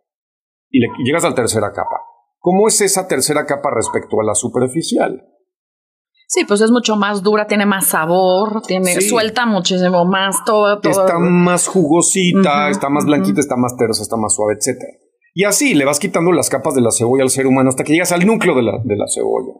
y 0.69 0.79
le, 0.79 0.87
llegas 1.05 1.23
a 1.23 1.29
la 1.29 1.35
tercera 1.35 1.71
capa, 1.71 2.01
¿cómo 2.39 2.67
es 2.67 2.81
esa 2.81 3.07
tercera 3.07 3.45
capa 3.45 3.69
respecto 3.71 4.19
a 4.19 4.25
la 4.25 4.35
superficial? 4.35 5.29
Sí, 6.27 6.45
pues 6.45 6.61
es 6.61 6.71
mucho 6.71 6.95
más 6.95 7.21
dura, 7.21 7.45
tiene 7.45 7.65
más 7.65 7.85
sabor, 7.85 8.63
tiene 8.63 8.99
suelta 9.01 9.45
muchísimo 9.45 10.03
más 10.05 10.43
todo. 10.43 10.81
Está 10.81 11.19
más 11.19 11.67
jugosita, 11.67 12.69
está 12.69 12.89
más 12.89 13.05
blanquita, 13.05 13.39
está 13.39 13.55
más 13.55 13.75
tersa, 13.77 14.01
está 14.01 14.17
más 14.17 14.33
suave, 14.33 14.55
etcétera. 14.57 15.02
Y 15.33 15.45
así 15.45 15.73
le 15.73 15.85
vas 15.85 15.99
quitando 15.99 16.31
las 16.31 16.49
capas 16.49 16.75
de 16.75 16.81
la 16.81 16.91
cebolla 16.91 17.23
al 17.23 17.29
ser 17.29 17.47
humano 17.47 17.69
hasta 17.69 17.83
que 17.83 17.93
llegas 17.93 18.11
al 18.11 18.25
núcleo 18.25 18.55
de 18.55 18.61
la, 18.61 18.79
de 18.83 18.95
la 18.95 19.07
cebolla. 19.07 19.53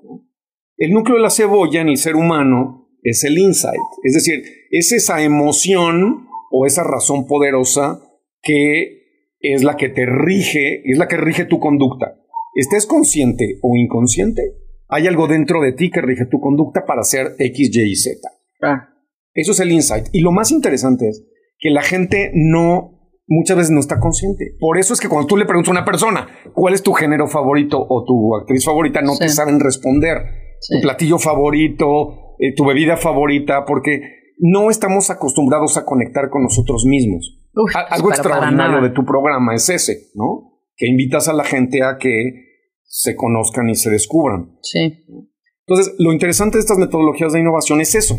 El 0.77 0.91
núcleo 0.91 1.17
de 1.17 1.23
la 1.23 1.29
cebolla 1.29 1.81
en 1.81 1.89
el 1.89 1.97
ser 1.97 2.15
humano 2.15 2.89
es 3.01 3.23
el 3.23 3.37
insight, 3.37 3.81
es 4.03 4.13
decir, 4.13 4.43
es 4.71 4.91
esa 4.91 5.21
emoción 5.23 6.27
o 6.51 6.65
esa 6.65 6.83
razón 6.83 7.27
poderosa 7.27 8.01
que 8.41 9.03
es 9.39 9.63
la 9.63 9.75
que 9.75 9.89
te 9.89 10.05
rige, 10.05 10.89
es 10.89 10.97
la 10.97 11.07
que 11.07 11.17
rige 11.17 11.45
tu 11.45 11.59
conducta. 11.59 12.19
Estés 12.55 12.85
consciente 12.85 13.59
o 13.61 13.75
inconsciente, 13.75 14.55
hay 14.87 15.07
algo 15.07 15.27
dentro 15.27 15.59
de 15.61 15.73
ti 15.73 15.89
que 15.89 16.01
rige 16.01 16.27
tu 16.27 16.39
conducta 16.39 16.85
para 16.85 17.01
hacer 17.01 17.35
X, 17.39 17.69
Y 17.73 17.91
y 17.91 17.95
Z. 17.95 18.29
Ah. 18.61 18.89
Eso 19.33 19.51
es 19.51 19.59
el 19.59 19.71
insight. 19.71 20.05
Y 20.11 20.21
lo 20.21 20.31
más 20.31 20.51
interesante 20.51 21.09
es 21.09 21.25
que 21.57 21.71
la 21.71 21.81
gente 21.81 22.31
no 22.33 22.92
muchas 23.27 23.57
veces 23.57 23.71
no 23.71 23.79
está 23.79 23.99
consciente. 23.99 24.55
Por 24.59 24.77
eso 24.77 24.93
es 24.93 24.99
que 24.99 25.09
cuando 25.09 25.27
tú 25.27 25.37
le 25.37 25.45
preguntas 25.45 25.69
a 25.69 25.79
una 25.79 25.85
persona 25.85 26.27
cuál 26.53 26.73
es 26.73 26.83
tu 26.83 26.93
género 26.93 27.27
favorito 27.27 27.85
o 27.87 28.03
tu 28.03 28.35
actriz 28.35 28.65
favorita, 28.65 29.01
no 29.01 29.17
te 29.17 29.29
saben 29.29 29.59
responder. 29.59 30.17
Tu 30.69 30.81
platillo 30.81 31.19
favorito, 31.19 32.35
eh, 32.39 32.53
tu 32.55 32.65
bebida 32.65 32.95
favorita, 32.95 33.65
porque 33.65 34.01
no 34.39 34.69
estamos 34.69 35.09
acostumbrados 35.09 35.77
a 35.77 35.85
conectar 35.85 36.29
con 36.29 36.43
nosotros 36.43 36.85
mismos. 36.85 37.39
Algo 37.89 38.09
extraordinario 38.09 38.81
de 38.81 38.89
tu 38.89 39.05
programa 39.05 39.53
es 39.53 39.69
ese, 39.69 40.09
¿no? 40.15 40.59
Que 40.75 40.87
invitas 40.87 41.27
a 41.27 41.33
la 41.33 41.43
gente 41.43 41.83
a 41.83 41.97
que 41.97 42.33
se 42.83 43.15
conozcan 43.15 43.69
y 43.69 43.75
se 43.75 43.89
descubran. 43.89 44.57
Sí. 44.61 45.05
Entonces, 45.67 45.95
lo 45.97 46.11
interesante 46.11 46.57
de 46.57 46.61
estas 46.61 46.77
metodologías 46.77 47.33
de 47.33 47.39
innovación 47.39 47.79
es 47.81 47.95
eso, 47.95 48.17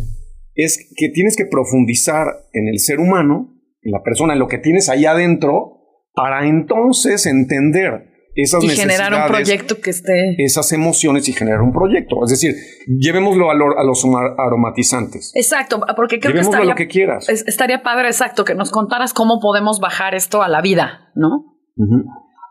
es 0.55 0.93
que 0.97 1.09
tienes 1.09 1.37
que 1.37 1.47
profundizar 1.47 2.29
en 2.53 2.69
el 2.69 2.79
ser 2.79 3.01
humano 3.01 3.54
en 3.85 3.93
la 3.93 4.03
persona, 4.03 4.33
en 4.33 4.39
lo 4.39 4.49
que 4.49 4.59
tienes 4.59 4.89
ahí 4.89 5.05
adentro, 5.05 5.81
para 6.15 6.47
entonces 6.47 7.27
entender 7.27 8.15
esas 8.35 8.65
y 8.65 8.69
generar 8.71 9.15
un 9.15 9.27
proyecto 9.29 9.81
que 9.81 9.91
esté. 9.91 10.35
Esas 10.43 10.73
emociones 10.73 11.29
y 11.29 11.33
generar 11.33 11.63
un 11.63 11.73
proyecto. 11.73 12.17
Es 12.25 12.31
decir, 12.31 12.57
llevémoslo 12.87 13.51
a, 13.51 13.55
los 13.55 14.05
aromatizantes. 14.39 15.33
Exacto, 15.35 15.81
porque 15.97 16.19
creo 16.19 16.35
que 16.35 16.41
estaría, 16.41 16.67
lo 16.67 16.75
que 16.75 16.89
quieras. 16.89 17.29
estaría 17.29 17.83
padre, 17.83 18.09
exacto, 18.09 18.45
que 18.45 18.55
nos 18.55 18.71
contaras 18.71 19.13
cómo 19.13 19.39
podemos 19.41 19.79
bajar 19.81 20.15
esto 20.15 20.43
a 20.43 20.49
la 20.49 20.63
vida, 20.63 21.13
¿no? 21.15 21.57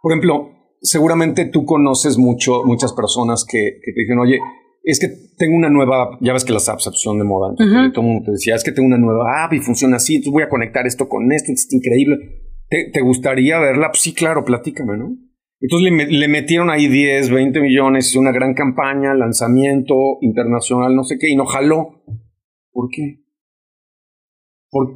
Por 0.01 0.11
ejemplo, 0.11 0.51
seguramente 0.81 1.45
tú 1.45 1.65
conoces 1.65 2.17
mucho, 2.17 2.63
muchas 2.63 2.93
personas 2.93 3.45
que, 3.49 3.79
que 3.83 3.91
te 3.93 4.01
dicen, 4.01 4.19
oye, 4.19 4.39
es 4.83 4.99
que 4.99 5.07
tengo 5.37 5.55
una 5.55 5.69
nueva, 5.69 6.17
ya 6.21 6.33
ves 6.33 6.43
que 6.43 6.53
las 6.53 6.67
apps 6.67 6.89
son 6.93 7.17
de 7.17 7.23
moda, 7.23 7.55
todo 7.55 8.01
el 8.01 8.07
mundo 8.07 8.25
te 8.25 8.31
decía, 8.31 8.55
es 8.55 8.63
que 8.63 8.73
tengo 8.73 8.87
una 8.87 8.97
nueva 8.97 9.45
app 9.45 9.53
y 9.53 9.59
funciona 9.59 9.95
así, 9.95 10.15
entonces 10.15 10.33
voy 10.33 10.43
a 10.43 10.49
conectar 10.49 10.85
esto 10.85 11.07
con 11.07 11.31
esto, 11.31 11.51
es 11.51 11.71
increíble. 11.71 12.43
¿Te, 12.69 13.01
gustaría 13.01 13.59
verla? 13.59 13.89
Pues 13.91 14.01
sí, 14.01 14.13
claro, 14.13 14.43
platícame, 14.43 14.97
¿no? 14.97 15.15
Entonces 15.59 16.09
le, 16.09 16.27
metieron 16.27 16.69
ahí 16.69 16.87
10, 16.87 17.29
20 17.29 17.61
millones, 17.61 18.15
una 18.15 18.31
gran 18.31 18.53
campaña, 18.55 19.13
lanzamiento 19.13 20.17
internacional, 20.21 20.95
no 20.95 21.03
sé 21.03 21.17
qué, 21.19 21.29
y 21.29 21.35
no 21.35 21.45
jaló. 21.45 22.03
¿Por 22.71 22.89
qué? 22.89 23.23
Por, 24.71 24.87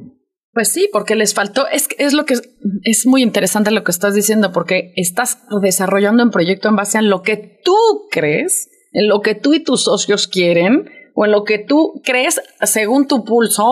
Pues 0.52 0.70
sí, 0.70 0.90
porque 0.92 1.14
les 1.14 1.34
faltó, 1.34 1.68
es, 1.68 1.88
es 1.98 2.12
lo 2.12 2.26
que 2.26 2.34
es 2.82 3.06
muy 3.06 3.22
interesante 3.22 3.70
lo 3.70 3.84
que 3.84 3.92
estás 3.92 4.14
diciendo, 4.14 4.50
porque 4.52 4.92
estás 4.96 5.38
desarrollando 5.62 6.24
un 6.24 6.30
proyecto 6.30 6.68
en 6.68 6.76
base 6.76 6.98
a 6.98 7.02
lo 7.02 7.22
que 7.22 7.60
tú 7.64 7.76
crees, 8.10 8.68
en 8.92 9.08
lo 9.08 9.20
que 9.20 9.34
tú 9.34 9.54
y 9.54 9.62
tus 9.62 9.84
socios 9.84 10.26
quieren, 10.28 10.88
o 11.14 11.24
en 11.24 11.32
lo 11.32 11.44
que 11.44 11.58
tú 11.58 12.00
crees 12.04 12.40
según 12.62 13.06
tu 13.06 13.24
pulso, 13.24 13.64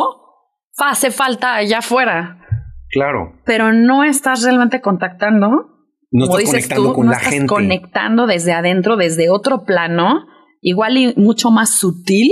hace 0.79 1.11
falta 1.11 1.55
allá 1.55 1.79
afuera. 1.79 2.39
Claro. 2.91 3.33
Pero 3.45 3.73
no 3.73 4.05
estás 4.05 4.43
realmente 4.43 4.81
contactando. 4.81 5.73
No 6.13 6.25
estás 6.25 6.51
conectando 6.51 6.93
con 6.95 7.07
no 7.07 7.13
la 7.13 7.19
estás 7.19 7.33
gente. 7.33 7.47
conectando 7.49 8.27
desde 8.27 8.53
adentro, 8.53 8.97
desde 8.97 9.29
otro 9.31 9.65
plano, 9.65 10.27
igual 10.61 10.97
y 10.97 11.15
mucho 11.17 11.51
más 11.51 11.71
sutil, 11.71 12.31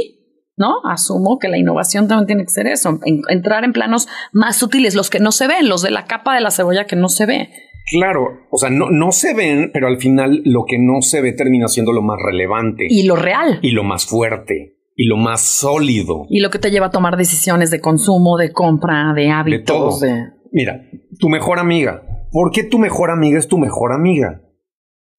¿no? 0.57 0.75
Asumo 0.89 1.39
que 1.41 1.49
la 1.49 1.59
innovación 1.59 2.07
también 2.07 2.27
tiene 2.27 2.43
que 2.45 2.51
ser 2.51 2.67
eso, 2.69 2.99
en- 3.05 3.23
entrar 3.29 3.65
en 3.65 3.73
planos 3.73 4.07
más 4.33 4.57
sutiles, 4.57 4.95
los 4.95 5.11
que 5.11 5.19
no 5.19 5.33
se 5.33 5.49
ven, 5.49 5.69
los 5.69 5.83
de 5.83 5.91
la 5.91 6.05
capa 6.07 6.35
de 6.35 6.41
la 6.41 6.51
cebolla 6.53 6.87
que 6.87 6.97
no 6.97 7.09
se 7.09 7.27
ve. 7.27 7.51
Claro, 7.91 8.29
o 8.51 8.57
sea, 8.59 8.71
no, 8.71 8.91
no 8.91 9.13
se 9.13 9.35
ven, 9.35 9.71
pero 9.73 9.87
al 9.89 9.99
final 9.99 10.41
lo 10.45 10.65
que 10.67 10.79
no 10.79 11.03
se 11.03 11.21
ve 11.21 11.33
termina 11.33 11.69
siendo 11.69 11.93
lo 11.93 12.01
más 12.03 12.19
relevante 12.25 12.87
Y 12.89 13.07
lo 13.07 13.17
real. 13.17 13.59
y 13.63 13.73
lo 13.73 13.85
más 13.85 14.07
fuerte 14.07 14.79
y 14.97 15.07
lo 15.07 15.17
más 15.17 15.43
sólido. 15.43 16.25
Y 16.31 16.41
lo 16.41 16.51
que 16.51 16.59
te 16.59 16.71
lleva 16.71 16.87
a 16.87 16.91
tomar 16.91 17.17
decisiones 17.17 17.71
de 17.71 17.81
consumo, 17.81 18.37
de 18.39 18.53
compra, 18.53 19.13
de 19.15 19.23
de 19.23 19.31
hábitos, 19.31 19.65
todo. 19.67 19.99
de, 20.01 20.23
Mira, 20.53 20.83
tu 21.19 21.29
mejor 21.29 21.59
amiga. 21.59 22.03
¿Por 22.31 22.51
qué 22.53 22.63
tu 22.65 22.79
mejor 22.79 23.11
amiga 23.11 23.39
es 23.39 23.49
tu 23.49 23.59
mejor 23.59 23.93
amiga? 23.93 24.41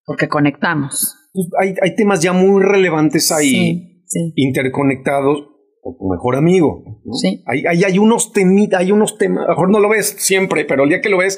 porque 0.08 0.28
conectamos. 0.30 1.16
Pues 1.34 1.48
hay, 1.60 1.74
hay 1.82 1.96
temas 1.96 2.22
ya 2.22 2.32
muy 2.32 2.62
relevantes 2.64 3.32
ahí, 3.32 3.50
Sí, 3.50 4.04
sí. 4.06 4.34
interconectados 4.36 5.48
con 5.82 5.98
tu 5.98 6.08
mejor 6.10 6.36
amigo. 6.36 6.84
¿no? 7.04 7.14
Sí. 7.14 7.44
Hay, 7.48 7.64
hay, 7.68 7.84
hay 7.84 7.98
unos 7.98 8.32
temitas, 8.32 8.80
hay 8.82 8.92
unos 8.92 9.18
temas, 9.18 9.44
a 9.44 9.48
lo 9.48 9.50
mejor 9.54 9.72
no 9.72 9.80
lo 9.80 9.90
ves 9.90 10.16
siempre, 10.20 10.64
pero 10.66 10.84
el 10.84 10.90
día 10.90 11.02
que 11.02 11.10
lo 11.10 11.18
ves, 11.18 11.38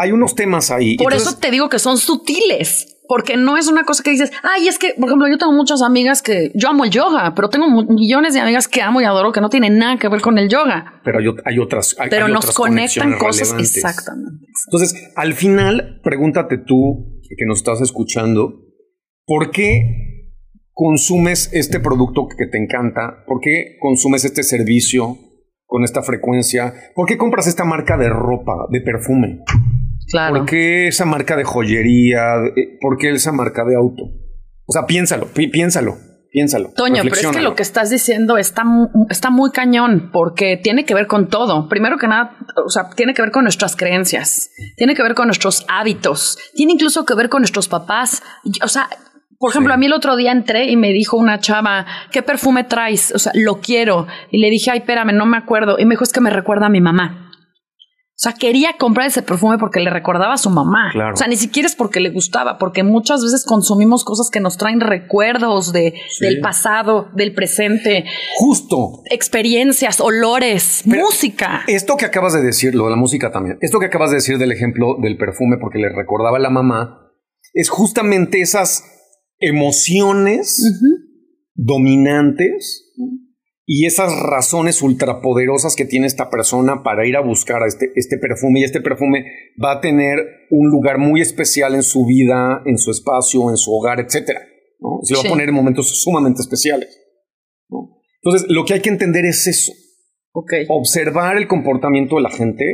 hay 0.00 0.12
unos 0.12 0.34
temas 0.34 0.70
ahí. 0.70 0.96
Por 0.96 1.12
Entonces, 1.12 1.28
eso 1.28 1.38
te 1.40 1.50
digo 1.50 1.68
que 1.68 1.78
son 1.78 1.98
sutiles. 1.98 2.96
Porque 3.12 3.36
no 3.36 3.56
es 3.56 3.66
una 3.66 3.82
cosa 3.82 4.04
que 4.04 4.12
dices, 4.12 4.30
ay, 4.44 4.68
es 4.68 4.78
que, 4.78 4.94
por 4.96 5.08
ejemplo, 5.08 5.26
yo 5.26 5.36
tengo 5.36 5.50
muchas 5.52 5.82
amigas 5.82 6.22
que 6.22 6.52
yo 6.54 6.68
amo 6.68 6.84
el 6.84 6.90
yoga, 6.90 7.34
pero 7.34 7.48
tengo 7.48 7.66
millones 7.88 8.34
de 8.34 8.40
amigas 8.40 8.68
que 8.68 8.82
amo 8.82 9.00
y 9.00 9.04
adoro 9.04 9.32
que 9.32 9.40
no 9.40 9.48
tienen 9.50 9.78
nada 9.78 9.96
que 9.98 10.06
ver 10.08 10.20
con 10.20 10.38
el 10.38 10.48
yoga. 10.48 11.00
Pero 11.04 11.18
hay, 11.18 11.24
hay 11.44 11.58
otras. 11.58 11.96
hay- 11.98 12.08
Pero 12.08 12.26
hay 12.26 12.32
nos 12.32 12.44
otras 12.44 12.54
conectan 12.56 13.18
cosas 13.18 13.48
relevantes. 13.48 13.76
exactamente. 13.78 14.46
Entonces, 14.68 15.10
al 15.16 15.34
final, 15.34 16.00
pregúntate 16.04 16.58
tú, 16.58 17.18
que 17.36 17.46
nos 17.46 17.58
estás 17.58 17.80
escuchando, 17.80 18.54
¿por 19.26 19.50
qué 19.50 19.82
consumes 20.72 21.50
este 21.52 21.80
producto 21.80 22.28
que 22.28 22.46
te 22.46 22.58
encanta? 22.58 23.24
¿Por 23.26 23.40
qué 23.40 23.76
consumes 23.80 24.24
este 24.24 24.44
servicio 24.44 25.18
con 25.66 25.82
esta 25.82 26.02
frecuencia? 26.02 26.74
¿Por 26.94 27.06
qué 27.08 27.16
compras 27.16 27.48
esta 27.48 27.64
marca 27.64 27.96
de 27.96 28.08
ropa, 28.08 28.54
de 28.70 28.80
perfume? 28.82 29.40
Claro. 30.10 30.34
¿Por 30.38 30.46
qué 30.46 30.88
esa 30.88 31.04
marca 31.04 31.36
de 31.36 31.44
joyería? 31.44 32.36
Eh, 32.56 32.78
¿Por 32.80 32.96
qué 32.98 33.10
esa 33.10 33.32
marca 33.32 33.64
de 33.64 33.76
auto? 33.76 34.02
O 34.66 34.72
sea, 34.72 34.86
piénsalo, 34.86 35.26
pi- 35.26 35.48
piénsalo, 35.48 35.96
piénsalo. 36.32 36.70
Toño, 36.76 37.02
pero 37.02 37.14
es 37.16 37.26
que 37.36 37.40
lo 37.42 37.54
que 37.54 37.62
estás 37.62 37.90
diciendo 37.90 38.38
está, 38.38 38.62
está 39.08 39.30
muy 39.30 39.50
cañón 39.50 40.10
porque 40.12 40.56
tiene 40.62 40.84
que 40.84 40.94
ver 40.94 41.06
con 41.06 41.28
todo. 41.28 41.68
Primero 41.68 41.96
que 41.98 42.06
nada, 42.08 42.36
o 42.64 42.68
sea, 42.70 42.90
tiene 42.94 43.14
que 43.14 43.22
ver 43.22 43.30
con 43.30 43.42
nuestras 43.44 43.76
creencias, 43.76 44.50
tiene 44.76 44.94
que 44.94 45.02
ver 45.02 45.14
con 45.14 45.26
nuestros 45.26 45.64
hábitos, 45.68 46.38
tiene 46.54 46.72
incluso 46.72 47.04
que 47.04 47.14
ver 47.14 47.28
con 47.28 47.42
nuestros 47.42 47.68
papás. 47.68 48.22
O 48.62 48.68
sea, 48.68 48.88
por 49.38 49.50
ejemplo, 49.50 49.72
Sí. 49.72 49.74
a 49.74 49.78
mí 49.78 49.86
el 49.86 49.92
otro 49.94 50.16
día 50.16 50.32
entré 50.32 50.70
y 50.70 50.76
me 50.76 50.92
dijo 50.92 51.16
una 51.16 51.38
chava, 51.40 51.86
¿qué 52.12 52.22
perfume 52.22 52.64
traes? 52.64 53.12
O 53.14 53.18
sea, 53.18 53.32
lo 53.34 53.60
quiero. 53.60 54.06
Y 54.30 54.38
le 54.40 54.50
dije, 54.50 54.70
ay, 54.70 54.78
espérame, 54.80 55.12
no 55.14 55.24
me 55.26 55.36
acuerdo. 55.38 55.78
Y 55.78 55.84
me 55.86 55.94
dijo, 55.94 56.04
es 56.04 56.12
que 56.12 56.20
me 56.20 56.30
recuerda 56.30 56.66
a 56.66 56.70
mi 56.70 56.80
mamá. 56.80 57.29
O 58.20 58.22
sea, 58.22 58.34
quería 58.34 58.74
comprar 58.78 59.06
ese 59.06 59.22
perfume 59.22 59.56
porque 59.56 59.80
le 59.80 59.88
recordaba 59.88 60.34
a 60.34 60.36
su 60.36 60.50
mamá. 60.50 60.90
Claro. 60.92 61.14
O 61.14 61.16
sea, 61.16 61.26
ni 61.26 61.36
siquiera 61.36 61.66
es 61.66 61.74
porque 61.74 62.00
le 62.00 62.10
gustaba, 62.10 62.58
porque 62.58 62.82
muchas 62.82 63.22
veces 63.22 63.46
consumimos 63.46 64.04
cosas 64.04 64.28
que 64.30 64.40
nos 64.40 64.58
traen 64.58 64.82
recuerdos 64.82 65.72
de, 65.72 65.94
Sí. 66.10 66.26
del 66.26 66.40
pasado, 66.40 67.08
del 67.14 67.32
presente, 67.32 68.04
Justo. 68.36 69.00
experiencias, 69.10 70.00
olores, 70.00 70.82
Pero- 70.84 71.06
música. 71.06 71.62
Esto 71.66 71.96
que 71.96 72.04
acabas 72.04 72.34
de 72.34 72.42
decir, 72.42 72.74
lo 72.74 72.84
de 72.84 72.90
la 72.90 72.96
música 72.96 73.32
también, 73.32 73.56
esto 73.62 73.78
que 73.80 73.86
acabas 73.86 74.10
de 74.10 74.16
decir 74.16 74.36
del 74.36 74.52
ejemplo 74.52 74.96
del 75.00 75.16
perfume 75.16 75.56
porque 75.58 75.78
le 75.78 75.88
recordaba 75.88 76.36
a 76.36 76.40
la 76.40 76.50
mamá, 76.50 77.10
es 77.54 77.70
justamente 77.70 78.42
esas 78.42 78.84
emociones 79.38 80.62
dominantes 81.54 82.89
y 83.72 83.86
esas 83.86 84.18
razones 84.18 84.82
ultrapoderosas 84.82 85.76
que 85.76 85.84
tiene 85.84 86.08
esta 86.08 86.28
persona 86.28 86.82
para 86.82 87.06
ir 87.06 87.16
a 87.16 87.20
buscar 87.20 87.62
a 87.62 87.68
este, 87.68 87.92
este 87.94 88.18
perfume 88.18 88.58
y 88.58 88.64
este 88.64 88.80
perfume 88.80 89.26
va 89.62 89.74
a 89.74 89.80
tener 89.80 90.18
un 90.50 90.70
lugar 90.70 90.98
muy 90.98 91.20
especial 91.20 91.76
en 91.76 91.84
su 91.84 92.04
vida, 92.04 92.62
en 92.66 92.78
su 92.78 92.90
espacio, 92.90 93.48
en 93.48 93.56
su 93.56 93.72
hogar, 93.72 94.00
etcétera. 94.00 94.40
¿no? 94.80 94.98
Se 95.04 95.14
lo 95.14 95.22
va 95.22 95.28
a 95.28 95.30
poner 95.30 95.50
en 95.50 95.54
momentos 95.54 96.02
sumamente 96.02 96.42
especiales. 96.42 96.98
¿no? 97.68 98.00
Entonces, 98.24 98.48
lo 98.50 98.64
que 98.64 98.74
hay 98.74 98.80
que 98.80 98.88
entender 98.88 99.24
es 99.24 99.46
eso 99.46 99.72
observar 100.68 101.36
el 101.36 101.46
comportamiento 101.46 102.16
de 102.16 102.22
la 102.22 102.30
gente, 102.30 102.64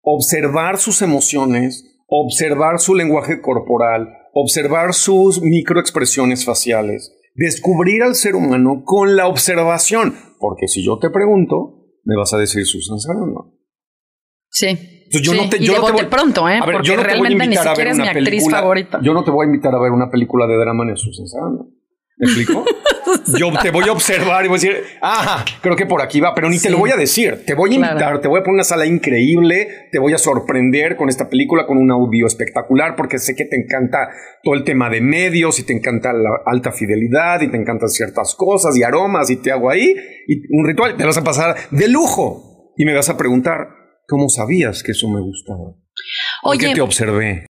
observar 0.00 0.78
sus 0.78 1.02
emociones, 1.02 1.84
observar 2.06 2.78
su 2.78 2.94
lenguaje 2.94 3.42
corporal, 3.42 4.08
observar 4.32 4.94
sus 4.94 5.42
microexpresiones 5.42 6.46
faciales, 6.46 7.12
descubrir 7.34 8.02
al 8.02 8.14
ser 8.14 8.34
humano 8.34 8.82
con 8.84 9.16
la 9.16 9.26
observación, 9.26 10.14
porque 10.38 10.68
si 10.68 10.84
yo 10.84 10.98
te 10.98 11.10
pregunto, 11.10 11.86
me 12.04 12.16
vas 12.16 12.32
a 12.34 12.38
decir 12.38 12.64
Susan 12.66 12.98
Sarandon. 12.98 13.54
Sí. 14.50 14.66
Entonces, 14.66 15.22
yo 15.22 15.32
Sí, 15.32 15.38
no 15.38 15.48
te, 15.50 15.56
y 15.58 15.66
yo 15.66 15.72
de 15.74 15.78
no 15.78 15.86
te 15.86 15.92
voy- 15.92 16.04
pronto, 16.06 16.48
¿eh? 16.48 16.58
A 16.58 16.66
ver, 16.66 16.74
Porque 16.74 16.88
yo 16.88 16.96
no 16.96 17.02
te 17.02 17.08
voy 17.08 17.10
a 17.10 17.12
realmente 17.20 17.38
ni 17.38 17.44
invitar 17.44 17.68
a 17.68 17.70
siquiera 17.70 17.88
ver 17.88 17.92
es 17.92 17.96
mi 17.98 18.02
una 18.02 18.10
actriz 18.12 18.28
película. 18.30 18.58
favorita. 18.58 19.00
Yo 19.02 19.12
no 19.14 19.24
te 19.24 19.30
voy 19.30 19.44
a 19.44 19.46
invitar 19.46 19.74
a 19.74 19.80
ver 19.80 19.92
una 19.92 20.10
película 20.10 20.46
de 20.46 20.56
drama 20.56 20.84
ni 20.86 20.92
a 20.92 20.96
Susan 20.96 21.26
Sarandon. 21.26 21.68
¿Me 22.18 22.26
explico? 22.26 22.64
Yo 23.38 23.50
te 23.62 23.70
voy 23.70 23.88
a 23.88 23.92
observar 23.92 24.44
y 24.44 24.48
voy 24.48 24.58
a 24.58 24.60
decir, 24.60 24.82
ah, 25.02 25.44
creo 25.60 25.76
que 25.76 25.86
por 25.86 26.00
aquí 26.02 26.20
va, 26.20 26.34
pero 26.34 26.48
ni 26.48 26.58
te 26.58 26.70
lo 26.70 26.78
voy 26.78 26.90
a 26.90 26.96
decir. 26.96 27.44
Te 27.46 27.54
voy 27.54 27.74
a 27.74 27.78
Claro. 27.78 27.92
invitar, 27.92 28.20
te 28.20 28.28
voy 28.28 28.40
a 28.40 28.42
poner 28.42 28.54
una 28.54 28.64
sala 28.64 28.86
increíble, 28.86 29.88
te 29.90 29.98
voy 29.98 30.12
a 30.12 30.18
sorprender 30.18 30.96
con 30.96 31.08
esta 31.08 31.28
película, 31.28 31.66
con 31.66 31.78
un 31.78 31.90
audio 31.90 32.26
espectacular, 32.26 32.94
porque 32.96 33.18
sé 33.18 33.34
que 33.34 33.44
te 33.44 33.56
encanta 33.56 34.08
todo 34.42 34.54
el 34.54 34.64
tema 34.64 34.88
de 34.90 35.00
medios 35.00 35.58
y 35.58 35.64
te 35.64 35.72
encanta 35.72 36.12
la 36.12 36.30
alta 36.46 36.72
fidelidad 36.72 37.40
y 37.42 37.48
te 37.50 37.56
encantan 37.56 37.88
ciertas 37.88 38.34
cosas 38.36 38.76
y 38.76 38.82
aromas 38.82 39.30
y 39.30 39.36
te 39.36 39.50
hago 39.52 39.70
ahí 39.70 39.94
y 40.28 40.42
un 40.56 40.66
ritual, 40.66 40.96
te 40.96 41.02
lo 41.02 41.08
vas 41.08 41.18
a 41.18 41.24
pasar 41.24 41.56
de 41.70 41.88
lujo 41.88 42.72
y 42.76 42.84
me 42.84 42.94
vas 42.94 43.08
a 43.08 43.16
preguntar, 43.16 43.68
¿cómo 44.08 44.28
sabías 44.28 44.82
que 44.82 44.92
eso 44.92 45.08
me 45.08 45.20
gustaba? 45.20 45.74
¿Por 46.42 46.58
qué 46.58 46.66
Oye, 46.66 46.74
te 46.74 46.80
observé? 46.80 47.46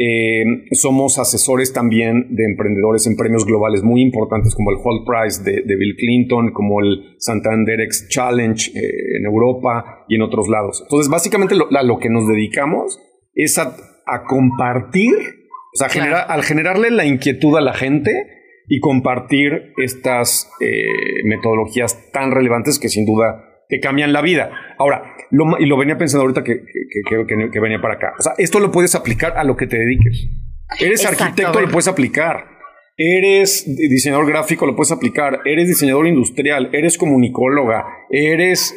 Eh, 0.00 0.44
somos 0.72 1.18
asesores 1.18 1.72
también 1.72 2.28
de 2.36 2.44
emprendedores 2.44 3.06
en 3.08 3.16
premios 3.16 3.44
globales 3.44 3.82
muy 3.82 4.00
importantes 4.00 4.54
como 4.54 4.70
el 4.70 4.76
Hall 4.76 5.04
Prize 5.04 5.42
de, 5.42 5.62
de 5.62 5.76
Bill 5.76 5.96
Clinton, 5.96 6.52
como 6.52 6.80
el 6.80 7.16
Santander 7.18 7.80
X 7.80 8.06
Challenge 8.08 8.70
eh, 8.78 9.16
en 9.18 9.24
Europa 9.26 10.04
y 10.08 10.14
en 10.14 10.22
otros 10.22 10.48
lados. 10.48 10.80
Entonces, 10.82 11.10
básicamente 11.10 11.56
lo, 11.56 11.66
a 11.76 11.82
lo 11.82 11.98
que 11.98 12.10
nos 12.10 12.28
dedicamos 12.28 13.00
es 13.34 13.58
a, 13.58 13.74
a 14.06 14.24
compartir, 14.24 15.14
o 15.14 15.76
sea, 15.76 15.88
Claro. 15.88 16.04
genera- 16.04 16.22
al 16.22 16.42
generarle 16.44 16.90
la 16.92 17.04
inquietud 17.04 17.56
a 17.56 17.60
la 17.60 17.74
gente 17.74 18.12
y 18.68 18.78
compartir 18.80 19.72
estas 19.82 20.48
eh, 20.60 20.84
metodologías 21.24 22.10
tan 22.12 22.30
relevantes 22.30 22.78
que 22.78 22.88
sin 22.88 23.04
duda 23.04 23.47
te 23.68 23.80
cambian 23.80 24.12
la 24.12 24.22
vida. 24.22 24.50
Ahora, 24.78 25.14
lo 25.30 25.44
y 25.58 25.66
lo 25.66 25.76
venía 25.76 25.98
pensando 25.98 26.22
ahorita 26.22 26.42
que, 26.42 26.54
que- 26.62 27.02
que- 27.08 27.26
que- 27.26 27.50
que 27.50 27.60
venía 27.60 27.80
para 27.80 27.94
acá. 27.94 28.12
O 28.18 28.22
sea, 28.22 28.32
esto 28.38 28.60
lo 28.60 28.70
puedes 28.70 28.94
aplicar 28.94 29.34
a 29.36 29.44
lo 29.44 29.56
que 29.56 29.66
te 29.66 29.78
dediques. 29.78 30.28
Eres 30.80 31.02
Exacto, 31.02 31.24
arquitecto, 31.24 31.60
lo 31.60 31.68
puedes 31.68 31.88
aplicar. 31.88 32.44
Eres 32.96 33.64
di- 33.66 33.88
diseñador 33.88 34.26
gráfico, 34.26 34.66
lo 34.66 34.74
puedes 34.74 34.90
aplicar. 34.92 35.40
Eres 35.44 35.68
diseñador 35.68 36.06
industrial, 36.06 36.70
eres 36.72 36.98
comunicóloga, 36.98 37.84
eres 38.10 38.74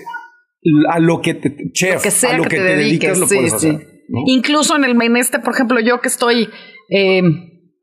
a 0.90 1.00
lo 1.00 1.22
que 1.22 1.34
te, 1.34 1.56
chef, 1.72 1.96
lo 1.96 2.02
que 2.02 2.12
sea 2.12 2.36
a 2.36 2.38
lo 2.38 2.44
que, 2.44 2.50
que, 2.50 2.58
te, 2.58 2.64
te, 2.64 2.76
dedicas, 2.76 3.18
lo 3.18 3.28
sí, 3.28 3.36
puedes 3.36 3.52
sí. 3.60 3.70
hacer. 3.70 3.88
¿no? 4.10 4.20
Incluso 4.28 4.76
en 4.76 4.84
el 4.84 5.02
en 5.02 5.18
este, 5.18 5.40
por 5.40 5.54
ejemplo, 5.54 5.80
yo 5.80 6.02
que 6.02 6.08
estoy 6.10 6.50
eh, 6.90 7.22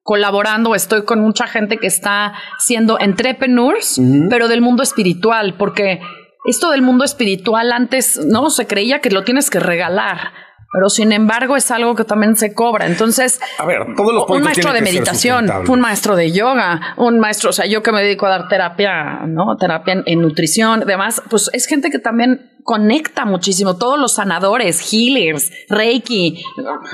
colaborando, 0.03 0.75
estoy 0.75 1.05
con 1.05 1.21
mucha 1.21 1.47
gente 1.47 1.79
que 1.79 1.87
está 1.89 2.35
siendo 2.59 3.01
entrepreneurs, 3.01 4.01
pero 4.31 4.47
del 4.49 4.61
mundo 4.61 4.83
espiritual, 4.83 5.57
porque 5.59 6.01
esto 6.47 6.71
del 6.71 6.83
mundo 6.83 7.05
espiritual 7.05 7.73
antes 7.73 8.19
no 8.25 8.51
se 8.51 8.67
creía 8.67 9.01
que 9.01 9.11
lo 9.11 9.25
tienes 9.25 9.51
que 9.51 9.61
regalar. 9.61 10.33
Pero 10.71 10.91
sin 10.91 11.13
embargo 11.13 11.57
es 11.57 11.71
algo 11.71 11.95
que 11.95 12.05
también 12.05 12.37
se 12.37 12.53
cobra. 12.53 12.85
Entonces, 12.87 13.41
A 13.57 13.65
ver, 13.65 13.87
todos 13.97 14.13
los 14.13 14.29
un 14.29 14.43
maestro 14.43 14.75
de 14.75 14.83
meditación, 14.83 15.51
un 15.67 15.81
maestro 15.81 16.15
de 16.15 16.31
yoga, 16.31 16.93
un 16.99 17.19
maestro, 17.21 17.49
o 17.49 17.53
sea, 17.55 17.65
yo 17.65 17.83
que 17.83 17.91
me 17.91 18.03
dedico 18.03 18.27
a 18.27 18.29
dar 18.29 18.49
terapia, 18.49 19.21
¿no? 19.27 19.57
Terapia 19.57 19.95
en, 19.95 20.03
en 20.05 20.21
nutrición, 20.21 20.81
demás, 20.81 21.23
pues 21.31 21.49
es 21.55 21.65
gente 21.67 21.89
que 21.91 21.99
también 21.99 22.53
conecta 22.65 23.25
muchísimo. 23.25 23.79
Todos 23.79 23.99
los 23.99 24.17
sanadores, 24.17 24.93
healers, 24.93 25.51
Reiki, 25.71 26.43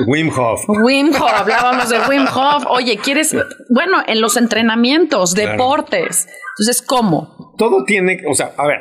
Wim 0.07 0.31
Hof. 0.31 0.61
Wim 0.69 1.09
Hof, 1.13 1.33
hablábamos 1.35 1.89
de 1.89 1.99
Wim 2.09 2.27
Hof. 2.33 2.67
Oye, 2.69 2.97
¿quieres? 2.99 3.35
Bueno, 3.71 3.97
en 4.07 4.21
los 4.21 4.37
entrenamientos, 4.37 5.35
Claro. 5.35 5.51
deportes. 5.51 6.29
Entonces, 6.59 6.81
¿cómo? 6.81 7.55
todo 7.59 7.85
tiene, 7.85 8.23
o 8.31 8.35
sea, 8.35 8.53
a 8.57 8.67
ver, 8.69 8.79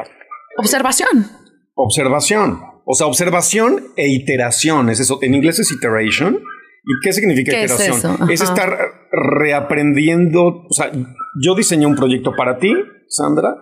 Observación. 0.58 1.28
Observación. 1.76 2.60
O 2.86 2.94
sea, 2.96 3.08
observación 3.08 3.88
e 3.96 4.10
iteración. 4.10 4.90
Es 4.90 5.00
eso. 5.00 5.20
En 5.22 5.34
inglés 5.34 5.60
es 5.60 5.72
iteration. 5.72 6.40
¿Y 6.86 6.92
qué 7.04 7.14
significa 7.14 7.52
iteración? 7.52 8.30
Es, 8.30 8.42
es 8.42 8.50
estar 8.50 8.78
reaprendiendo. 9.12 10.66
O 10.70 10.74
sea, 10.74 10.92
yo 11.42 11.56
diseñé 11.56 11.86
un 11.86 11.96
proyecto 11.96 12.32
para 12.36 12.58
ti, 12.58 12.74
Sandra, 13.08 13.56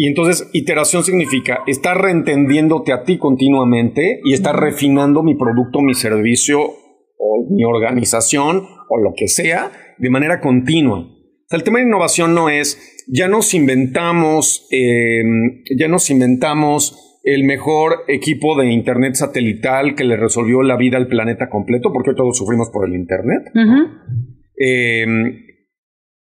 y 0.00 0.06
entonces 0.06 0.48
iteración 0.52 1.02
significa 1.02 1.64
estar 1.66 2.00
reentendiéndote 2.00 2.92
a 2.92 3.02
ti 3.02 3.18
continuamente 3.18 4.20
y 4.22 4.32
estar 4.32 4.54
refinando 4.54 5.24
mi 5.24 5.34
producto, 5.34 5.80
mi 5.80 5.94
servicio 5.94 6.60
o 6.60 7.48
mi 7.50 7.64
organización 7.64 8.64
o 8.88 8.96
lo 8.96 9.10
que 9.16 9.26
sea 9.26 9.72
de 9.98 10.08
manera 10.08 10.40
continua. 10.40 11.00
O 11.00 11.48
sea, 11.48 11.56
el 11.56 11.64
tema 11.64 11.78
de 11.78 11.86
innovación 11.86 12.32
no 12.32 12.48
es 12.48 12.97
ya 13.08 13.28
nos 13.28 13.54
inventamos, 13.54 14.66
em, 14.70 15.62
ya 15.78 15.88
nos 15.88 16.10
inventamos 16.10 17.20
el 17.24 17.44
mejor 17.44 18.04
equipo 18.08 18.58
de 18.58 18.70
internet 18.70 19.14
satelital 19.14 19.94
que 19.94 20.04
le 20.04 20.16
resolvió 20.16 20.62
la 20.62 20.76
vida 20.76 20.96
al 20.96 21.08
planeta 21.08 21.48
completo, 21.48 21.92
porque 21.92 22.10
hoy 22.10 22.16
todos 22.16 22.36
sufrimos 22.36 22.70
por 22.70 22.86
el 22.86 22.94
internet. 22.94 23.42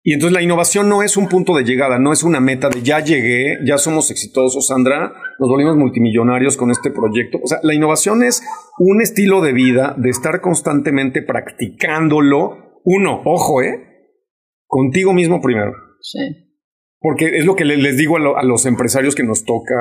Y 0.07 0.13
entonces 0.13 0.35
la 0.35 0.43
innovación 0.43 0.87
no 0.87 1.01
es 1.01 1.17
un 1.17 1.27
punto 1.27 1.55
de 1.55 1.63
llegada, 1.63 1.97
no 1.97 2.13
es 2.13 2.21
una 2.21 2.39
meta 2.39 2.69
de 2.69 2.83
ya 2.83 2.99
llegué, 2.99 3.57
ya 3.65 3.79
somos 3.79 4.11
exitosos, 4.11 4.67
Sandra, 4.67 5.11
nos 5.39 5.49
volvimos 5.49 5.77
multimillonarios 5.77 6.57
con 6.57 6.69
este 6.69 6.91
proyecto. 6.91 7.39
O 7.43 7.47
sea, 7.47 7.57
la 7.63 7.73
innovación 7.73 8.21
es 8.21 8.43
un 8.77 9.01
estilo 9.01 9.41
de 9.41 9.53
vida 9.53 9.95
de 9.97 10.11
estar 10.11 10.41
constantemente 10.41 11.23
practicándolo. 11.23 12.81
Uno, 12.83 13.23
ojo, 13.25 13.63
¿eh? 13.63 14.11
Contigo 14.67 15.11
mismo 15.11 15.41
primero. 15.41 15.73
Sí. 16.01 16.44
Porque 17.05 17.37
es 17.37 17.45
lo 17.45 17.55
que 17.55 17.65
les 17.65 17.97
digo 17.97 18.17
a, 18.17 18.43
los 18.43 18.65
empresarios 18.65 19.13
que 19.13 19.21
nos 19.21 19.45
toca, 19.45 19.75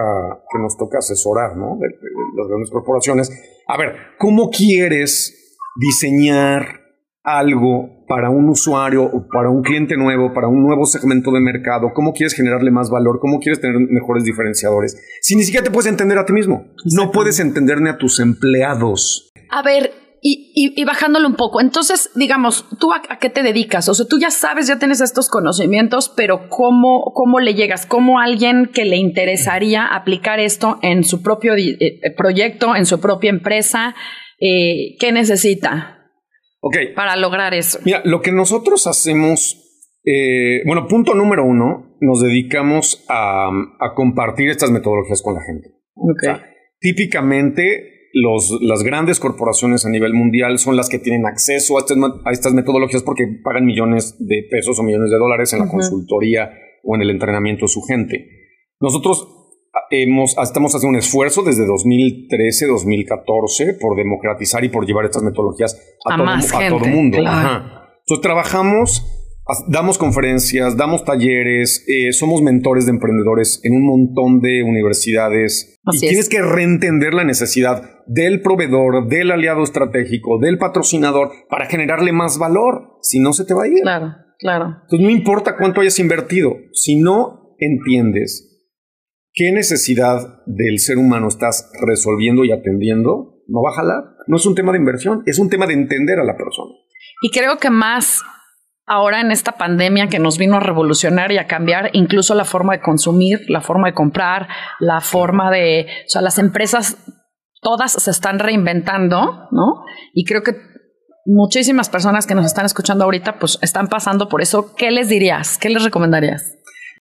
que 0.53 0.59
nos 0.59 0.77
toca 0.77 0.99
asesorar, 0.99 1.57
¿no? 1.57 1.79
de 1.81 1.89
las 2.37 2.49
grandes 2.49 2.69
corporaciones. 2.71 3.31
A 3.67 3.79
ver, 3.79 3.97
¿cómo 4.19 4.51
quieres 4.51 5.57
diseñar 5.75 6.83
algo 7.23 8.05
para 8.07 8.29
un 8.29 8.51
usuario 8.51 9.05
o 9.05 9.27
para 9.27 9.49
un 9.49 9.63
cliente 9.63 9.97
nuevo, 9.97 10.35
para 10.35 10.49
un 10.49 10.67
nuevo 10.67 10.85
segmento 10.85 11.31
de 11.31 11.41
mercado? 11.41 11.93
¿Cómo 11.95 12.13
quieres 12.13 12.35
generarle 12.35 12.71
más 12.71 12.91
valor? 12.91 13.21
¿Cómo 13.21 13.41
quieres 13.41 13.59
tener 13.59 13.79
mejores 13.89 14.25
diferenciadores? 14.25 14.95
Si 15.23 15.35
ni 15.35 15.45
siquiera 15.45 15.65
te 15.65 15.71
puedes 15.71 15.91
entender 15.91 16.19
a 16.19 16.27
ti 16.27 16.35
mismo, 16.35 16.67
no 16.95 17.11
puedes 17.11 17.41
entender 17.41 17.81
ni 17.81 17.89
a 17.89 17.97
tus 17.97 18.21
empleados. 18.21 19.31
A 19.49 19.63
ver, 19.63 19.93
y, 20.27 20.83
bajándolo 20.85 21.29
un 21.29 21.35
poco, 21.35 21.61
entonces, 21.61 22.11
digamos, 22.15 22.65
¿tú 22.81 22.95
a, 22.95 23.19
qué 23.19 23.29
te 23.29 23.43
dedicas? 23.43 23.91
O 23.91 23.95
sea, 23.95 24.07
tú 24.09 24.19
ya 24.19 24.31
sabes, 24.31 24.67
ya 24.67 24.79
tienes 24.79 25.03
estos 25.03 25.29
conocimientos, 25.29 26.11
pero 26.17 26.49
¿cómo, 26.49 27.13
cómo 27.13 27.41
le 27.41 27.53
llegas? 27.53 27.85
¿Cómo 27.85 28.19
alguien 28.19 28.71
que 28.73 28.87
le 28.87 28.97
interesaría 28.97 29.87
aplicar 29.87 30.41
esto 30.41 30.79
en 30.81 31.05
su 31.05 31.23
propio 31.23 31.55
eh, 31.57 32.01
proyecto, 32.17 32.75
en 32.75 32.87
su 32.87 33.01
propia 33.01 33.29
empresa, 33.29 33.95
eh, 34.41 34.97
qué 34.99 35.13
necesita? 35.13 36.09
Para 36.97 37.17
lograr 37.17 37.53
eso. 37.53 37.79
Mira, 37.85 38.01
lo 38.07 38.23
que 38.23 38.33
nosotros 38.33 38.87
hacemos, 38.87 39.63
eh, 40.05 40.63
bueno, 40.65 40.89
punto 40.89 41.13
número 41.15 41.45
uno, 41.45 41.99
nos 42.01 42.23
dedicamos 42.23 43.05
a, 43.11 43.51
compartir 43.95 44.49
estas 44.49 44.71
metodologías 44.71 45.21
con 45.21 45.35
la 45.35 45.43
gente. 45.43 45.69
típicamente, 46.81 47.94
los, 48.15 48.59
las 48.63 48.85
grandes 48.85 49.19
corporaciones 49.19 49.85
a 49.85 49.91
nivel 49.91 50.15
mundial 50.15 50.59
son 50.59 50.77
las 50.77 50.89
que 50.89 51.01
tienen 51.01 51.27
acceso 51.27 51.79
a, 51.79 51.85
a 52.25 52.33
estas 52.33 52.55
metodologías 52.55 53.03
porque 53.03 53.27
pagan 53.43 53.67
millones 53.67 54.17
de 54.21 54.47
pesos 54.49 54.79
o 54.79 54.83
millones 54.85 55.11
de 55.11 55.19
dólares 55.19 55.53
en 55.53 55.59
la 55.59 55.69
consultoría 55.69 56.51
o 56.85 56.95
en 56.95 57.03
el 57.03 57.11
entrenamiento 57.11 57.65
de 57.65 57.69
su 57.69 57.83
gente. 57.83 58.27
Nosotros 58.81 59.29
hemos, 59.91 60.37
estamos 60.39 60.75
haciendo 60.75 60.97
un 60.97 61.03
esfuerzo 61.03 61.43
desde 61.43 61.67
2013, 61.67 62.67
2014 62.67 63.75
por 63.81 63.97
democratizar 63.97 64.65
y 64.65 64.69
por 64.69 64.87
llevar 64.87 65.07
estas 65.07 65.23
metodologías 65.23 65.77
a, 66.05 66.17
todo, 66.17 66.29
a 66.29 66.69
todo 66.69 66.87
mundo. 66.87 67.19
Entonces 67.19 68.23
trabajamos, 68.23 69.24
damos 69.69 69.99
conferencias, 69.99 70.77
damos 70.77 71.05
talleres, 71.05 71.85
eh, 71.89 72.13
somos 72.13 72.43
mentores 72.43 72.87
de 72.87 72.93
emprendedores 72.93 73.61
en 73.63 73.75
un 73.75 73.87
montón 73.87 74.41
de 74.41 74.63
universidades. 74.63 75.79
y 75.93 76.01
tienes 76.01 76.29
que 76.29 76.41
reentender 76.41 77.13
la 77.13 77.25
necesidad 77.25 78.03
del 78.07 78.41
proveedor, 78.41 79.07
del 79.07 79.31
aliado 79.31 79.63
estratégico, 79.63 80.39
del 80.39 80.59
patrocinador 80.59 81.31
para 81.49 81.67
generarle 81.67 82.13
más 82.13 82.39
valor. 82.39 82.99
Si 83.03 83.19
no, 83.21 83.33
se 83.33 83.45
te 83.45 83.55
va 83.55 83.65
a 83.65 83.69
ir. 83.69 83.83
Claro, 83.83 84.15
claro. 84.39 84.77
Entonces 84.83 85.01
no 85.01 85.11
importa 85.11 85.57
cuánto 85.57 85.83
hayas 85.83 85.99
invertido. 85.99 86.57
Si 86.73 86.97
no 86.97 87.55
entiendes 87.59 88.51
qué 89.35 89.53
necesidad 89.53 90.43
del 90.47 90.79
ser 90.79 90.97
humano 90.97 91.29
estás 91.29 91.71
resolviendo 91.87 92.45
y 92.45 92.53
atendiendo, 92.53 93.43
no 93.47 93.63
va 93.63 93.71
a 93.71 93.75
jalar. 93.75 94.05
No 94.27 94.37
es 94.37 94.47
un 94.47 94.55
tema 94.55 94.73
de 94.73 94.79
inversión, 94.79 95.23
es 95.27 95.39
un 95.39 95.51
tema 95.51 95.67
de 95.67 95.75
entender 95.75 96.19
a 96.19 96.25
la 96.25 96.37
persona. 96.37 96.73
Y 97.21 97.31
creo 97.31 97.59
que 97.59 97.69
más 97.71 98.23
ahora 98.87 99.21
en 99.21 99.31
esta 99.31 99.53
pandemia 99.53 100.09
que 100.09 100.19
nos 100.19 100.39
vino 100.39 100.57
a 100.57 100.61
revolucionar 100.61 101.33
y 101.33 101.39
a 101.39 101.47
cambiar 101.47 101.91
incluso 101.93 102.35
la 102.35 102.45
forma 102.45 102.75
de 102.75 102.83
consumir, 102.83 103.41
la 103.49 103.61
forma 103.61 103.89
de 103.89 103.95
comprar, 103.95 104.49
la 104.81 105.01
forma 105.01 105.51
de, 105.51 105.87
o 106.07 106.09
sea, 106.09 106.23
las 106.23 106.39
empresas 106.39 106.97
todas 107.61 107.93
se 107.93 108.11
están 108.11 108.39
reinventando, 108.39 109.49
¿no? 109.51 109.85
Y 110.13 110.25
creo 110.25 110.43
que 110.43 110.53
muchísimas 111.25 111.89
personas 111.89 112.27
que 112.27 112.35
nos 112.35 112.45
están 112.45 112.67
escuchando 112.67 113.05
ahorita 113.05 113.39
pues 113.39 113.59
están 113.63 113.89
pasando 113.89 114.29
por 114.29 114.43
eso. 114.43 114.75
¿Qué 114.77 114.91
les 114.91 115.09
dirías? 115.09 115.59
¿Qué 115.59 115.71
les 115.71 115.83
recomendarías? 115.83 116.55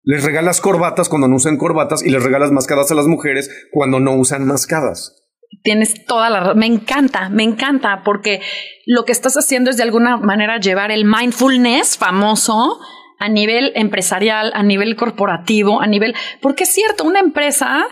Les 0.04 0.24
regalas 0.24 0.60
corbatas 0.60 1.08
cuando 1.08 1.28
no 1.28 1.36
usan 1.36 1.58
corbatas 1.58 2.04
y 2.04 2.10
les 2.10 2.22
regalas 2.22 2.50
mascadas 2.50 2.90
a 2.90 2.94
las 2.94 3.06
mujeres 3.06 3.50
cuando 3.72 4.00
no 4.00 4.14
usan 4.14 4.46
mascadas. 4.46 5.21
Tienes 5.62 6.04
toda 6.06 6.28
la 6.28 6.54
Me 6.54 6.66
encanta, 6.66 7.28
me 7.28 7.44
encanta, 7.44 8.02
porque 8.04 8.40
lo 8.86 9.04
que 9.04 9.12
estás 9.12 9.36
haciendo 9.36 9.70
es 9.70 9.76
de 9.76 9.84
alguna 9.84 10.16
manera 10.16 10.58
llevar 10.58 10.90
el 10.90 11.04
mindfulness 11.04 11.96
famoso 11.96 12.80
a 13.18 13.28
nivel 13.28 13.72
empresarial, 13.76 14.50
a 14.54 14.64
nivel 14.64 14.96
corporativo, 14.96 15.80
a 15.80 15.86
nivel. 15.86 16.14
Porque 16.40 16.64
es 16.64 16.74
cierto, 16.74 17.04
una 17.04 17.20
empresa 17.20 17.86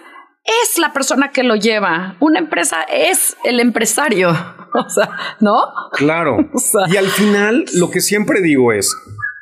es 0.44 0.78
la 0.78 0.92
persona 0.92 1.30
que 1.30 1.44
lo 1.44 1.54
lleva. 1.54 2.16
Una 2.20 2.40
empresa 2.40 2.83
es 2.83 3.37
el 3.44 3.61
empresario. 3.61 4.30
O 4.72 4.88
sea, 4.88 5.11
¿no? 5.40 5.64
Claro. 5.94 6.38
y 6.92 6.96
al 6.96 7.09
final, 7.09 7.64
lo 7.74 7.90
que 7.90 8.00
siempre 8.00 8.40
digo 8.40 8.72
es, 8.72 8.96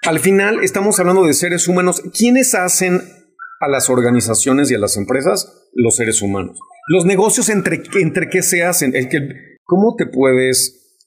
al 0.06 0.20
final 0.20 0.60
estamos 0.62 0.98
hablando 1.00 1.22
de 1.24 1.34
seres 1.34 1.68
humanos. 1.68 2.00
¿Quiénes 2.16 2.54
hacen 2.54 3.02
a 3.60 3.68
las 3.68 3.90
organizaciones 3.90 4.70
y 4.70 4.74
a 4.74 4.78
las 4.78 4.96
empresas? 4.96 5.68
Los 5.74 5.96
seres 5.96 6.22
humanos. 6.22 6.58
Los 6.88 7.04
negocios 7.04 7.48
entre, 7.48 7.82
entre 8.00 8.28
qué 8.28 8.42
se 8.42 8.62
hacen. 8.62 8.94
El 8.94 9.08
que, 9.08 9.18
¿Cómo 9.64 9.94
te 9.96 10.06
puedes 10.06 10.98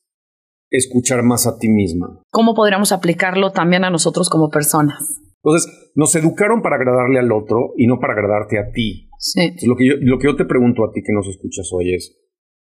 escuchar 0.70 1.24
más 1.24 1.48
a 1.48 1.58
ti 1.58 1.67
misma? 1.70 2.22
¿Cómo 2.30 2.54
podríamos 2.54 2.91
aplicarlo 2.91 3.52
también 3.52 3.84
a 3.84 3.89
nosotros 3.89 4.30
como 4.30 4.50
personas? 4.50 5.20
Entonces, 5.44 5.91
nos 5.96 6.15
educaron 6.15 6.62
para 6.62 6.76
agradarle 6.76 7.20
al 7.20 7.32
otro 7.32 7.74
y 7.76 7.88
no 7.88 8.00
para 8.00 8.13
agradarte 8.13 8.60
a 8.60 8.72
ti. 8.72 9.10
Sí. 9.17 9.54
lo, 9.67 9.76
que 9.76 9.88
yo, 9.88 9.94
lo 10.00 10.17
que 10.20 10.28
yo 10.28 10.36
te 10.36 10.46
pregunto 10.46 10.84
a 10.84 10.91
ti 10.91 11.02
que 11.04 11.13
nos 11.13 11.28
escuchas 11.28 11.70
hoy 11.74 11.94
es, 11.96 12.17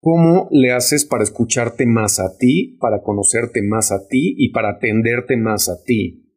¿Cómo 0.01 0.49
le 0.53 0.73
haces 0.73 1.05
para 1.05 1.25
escucharte 1.25 1.87
más 1.87 2.21
a 2.21 2.37
ti, 2.39 2.79
para 2.81 3.03
conocerte 3.03 3.61
más 3.63 3.91
a 3.91 4.07
ti 4.09 4.35
y 4.37 4.53
para 4.53 4.71
atenderte 4.71 5.37
más 5.37 5.69
a 5.69 5.83
ti? 5.85 6.33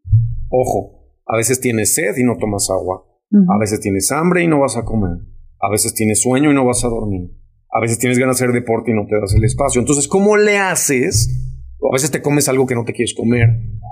Ojo, 0.50 1.14
a 1.26 1.38
veces 1.38 1.60
tienes 1.60 1.94
sed 1.94 2.18
y 2.18 2.24
no 2.24 2.38
tomas 2.40 2.70
agua. 2.72 3.06
A 3.48 3.60
veces 3.60 3.80
tienes 3.80 4.12
hambre 4.12 4.44
y 4.44 4.48
no 4.48 4.60
vas 4.60 4.76
a 4.76 4.86
comer. 4.86 5.20
A 5.62 5.70
veces 5.70 5.94
tienes 5.94 6.22
sueño 6.22 6.52
y 6.52 6.54
no 6.54 6.66
vas 6.66 6.84
a 6.84 6.88
dormir. 6.88 7.32
A 7.72 7.80
veces 7.80 8.00
tienes 8.00 8.18
ganas 8.18 8.40
de 8.40 8.46
hacer 8.46 8.54
deporte 8.54 8.92
y 8.92 8.94
no 8.94 9.06
te 9.08 9.20
das 9.20 9.34
el 9.36 9.44
espacio. 9.44 9.80
Entonces, 9.80 10.08
¿cómo 10.08 10.38
le 10.38 10.58
haces? 10.58 11.46
a 11.82 11.94
veces 11.94 12.12
te 12.12 12.22
comes 12.22 12.50
algo 12.50 12.66
que 12.66 12.76
no 12.76 12.84
te 12.84 12.94
quieres 12.94 13.14
comer. 13.16 13.48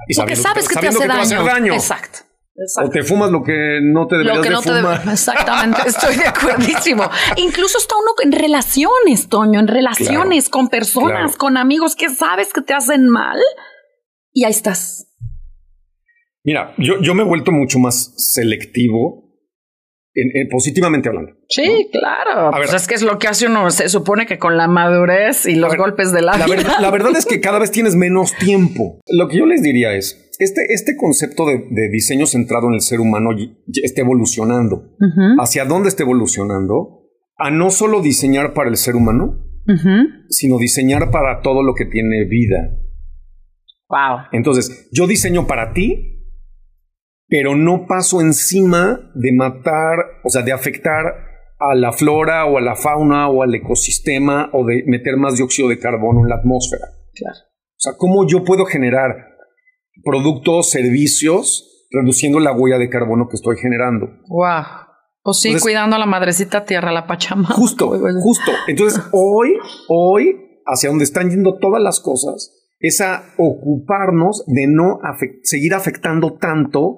Y 0.08 0.15
Porque 0.15 0.36
sabes 0.36 0.67
que, 0.67 0.75
te, 0.75 0.88
hace 0.88 1.08
daño. 1.08 1.43
daño. 1.43 1.73
Exacto. 1.73 2.19
O 2.84 2.89
te 2.89 3.03
fumas 3.03 3.30
lo 3.30 3.43
que 3.43 3.80
no 3.84 4.08
te 4.08 4.17
deberías 4.17 4.63
de 4.63 4.73
fumar. 4.73 5.01
exactamente, 5.12 5.82
estoy 5.88 6.15
de 6.15 6.25
acuerdísimo. 6.25 7.03
Incluso 7.38 7.77
está 7.77 7.95
uno 7.95 8.12
en 8.23 8.32
relaciones, 8.32 9.30
Toño, 9.30 9.60
en 9.60 9.67
relaciones 9.67 10.49
con 10.49 10.67
personas, 10.67 11.38
con 11.38 11.56
amigos 11.56 11.95
que 11.95 12.10
sabes 12.10 12.51
que 12.51 12.62
te 12.62 12.73
hacen 12.73 13.08
mal 13.08 13.38
y 14.34 14.43
ahí 14.45 14.51
estás. 14.51 15.08
Mira, 16.43 16.73
yo, 16.77 16.99
yo 17.01 17.13
me 17.13 17.23
he 17.23 17.25
vuelto 17.25 17.51
mucho 17.51 17.77
más 17.77 18.13
selectivo 18.17 19.27
positivamente 20.49 21.10
hablando. 21.10 21.32
Sí, 21.49 21.89
claro. 21.91 22.47
A 22.47 22.58
pues 22.58 22.73
es 22.73 22.88
que 22.88 22.95
es 22.95 23.01
lo 23.01 23.17
que 23.19 23.27
hace 23.27 23.47
uno, 23.47 23.69
se 23.71 23.89
supone 23.89 24.25
que 24.25 24.38
con 24.38 24.58
la 24.58 24.67
madurez 24.67 25.45
y 25.45 25.56
los 25.56 25.75
golpes 25.75 26.12
de 26.12 26.21
la, 26.21 26.38
la 26.38 26.45
vida. 26.45 26.80
la 26.80 26.91
verdad 26.91 27.15
es 27.17 27.25
que 27.25 27.39
cada 27.39 27.60
vez 27.60 27.71
tienes 27.71 27.95
menos 27.95 28.34
tiempo. 28.36 28.99
Lo 29.08 29.27
que 29.27 29.38
yo 29.38 29.45
les 29.45 29.62
diría 29.62 29.93
es, 29.93 30.27
este, 30.39 30.73
este 30.73 30.95
concepto 30.95 31.45
de, 31.45 31.89
diseño 31.91 32.27
centrado 32.27 32.67
en 32.67 32.75
el 32.75 32.82
ser 32.82 32.99
humano 32.99 33.32
está 33.67 34.01
evolucionando. 34.01 34.95
¿Hacia 35.39 35.65
dónde 35.65 35.89
está 35.89 36.03
evolucionando? 36.03 37.06
A 37.38 37.49
no 37.49 37.69
solo 37.71 38.01
diseñar 38.01 38.53
para 38.53 38.69
el 38.69 38.77
ser 38.77 38.95
humano, 38.95 39.43
sino 40.30 40.58
diseñar 40.58 41.12
para 41.12 41.41
todo 41.41 41.63
lo 41.63 41.73
que 41.73 41.86
tiene 41.86 42.25
vida. 42.25 42.77
Wow. 43.89 44.27
Entonces, 44.32 44.89
yo 44.91 45.08
diseño 45.08 45.47
para 45.47 45.73
ti, 45.73 46.16
pero 47.28 47.56
no 47.56 47.86
paso 47.88 48.22
encima 48.22 49.12
de 49.13 49.32
matar, 49.34 49.98
o 50.24 50.30
sea, 50.30 50.42
de 50.42 50.54
afectar 50.54 51.06
a 51.60 51.76
la 51.76 51.92
flora 51.92 52.46
o 52.46 52.58
a 52.58 52.62
la 52.62 52.76
fauna 52.76 53.28
o 53.30 53.44
al 53.44 53.54
ecosistema 53.54 54.50
o 54.54 54.66
de 54.66 54.84
meter 54.86 55.18
más 55.18 55.36
dióxido 55.36 55.70
de 55.70 55.80
carbono 55.80 56.22
en 56.22 56.30
la 56.30 56.36
atmósfera. 56.36 56.86
Claro. 57.13 57.38
O 57.40 57.80
sea, 57.80 57.94
¿cómo 57.98 58.28
yo 58.28 58.44
puedo 58.44 58.66
generar 58.66 59.16
productos, 60.04 60.70
servicios, 60.70 61.88
reduciendo 61.92 62.40
la 62.40 62.54
huella 62.54 62.78
de 62.78 62.90
carbono 62.90 63.28
que 63.28 63.36
estoy 63.36 63.58
generando? 63.58 64.08
Wow. 64.28 64.88
Pues 65.24 65.42
sí, 65.42 65.60
cuidando 65.60 65.98
a 65.98 66.00
la 66.00 66.06
madrecita 66.06 66.63
tierra, 66.63 66.92
la 66.92 67.06
Pachamama. 67.06 67.50
Justo, 67.50 67.90
justo. 68.22 68.52
Entonces, 68.68 69.04
hoy, 69.12 69.58
hoy, 69.90 70.62
hacia 70.66 70.90
donde 70.90 71.04
están 71.04 71.30
yendo 71.30 71.58
todas 71.58 71.82
las 71.82 72.00
cosas, 72.00 72.57
es 72.80 73.02
a 73.02 73.34
ocuparnos 73.38 74.44
de 74.48 74.68
no 74.68 75.00
seguir 75.44 75.74
afectando 75.74 76.38
tanto 76.38 76.98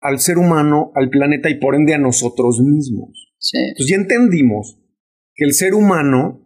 al 0.00 0.18
ser 0.18 0.38
humano, 0.38 0.92
al 0.94 1.10
planeta 1.10 1.48
y 1.50 1.58
por 1.58 1.74
ende 1.74 1.94
a 1.94 1.98
nosotros 1.98 2.60
mismos. 2.60 3.32
Entonces 3.52 3.88
ya 3.88 3.96
entendimos 3.96 4.78
que 5.34 5.44
el 5.44 5.52
ser 5.52 5.74
humano 5.74 6.42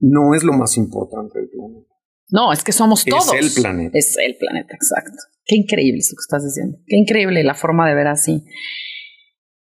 no 0.00 0.34
es 0.34 0.42
lo 0.42 0.52
más 0.52 0.76
importante 0.76 1.38
del 1.38 1.48
planeta. 1.48 1.92
No, 2.30 2.52
es 2.52 2.64
que 2.64 2.72
somos 2.72 3.04
todos. 3.04 3.34
Es 3.34 3.56
el 3.56 3.62
planeta. 3.62 3.98
Es 3.98 4.16
el 4.18 4.36
planeta, 4.36 4.74
exacto. 4.74 5.18
Qué 5.44 5.56
increíble 5.56 5.98
eso 5.98 6.16
que 6.16 6.22
estás 6.22 6.44
diciendo. 6.44 6.78
Qué 6.86 6.96
increíble 6.96 7.44
la 7.44 7.54
forma 7.54 7.86
de 7.88 7.94
ver 7.94 8.06
así. 8.06 8.44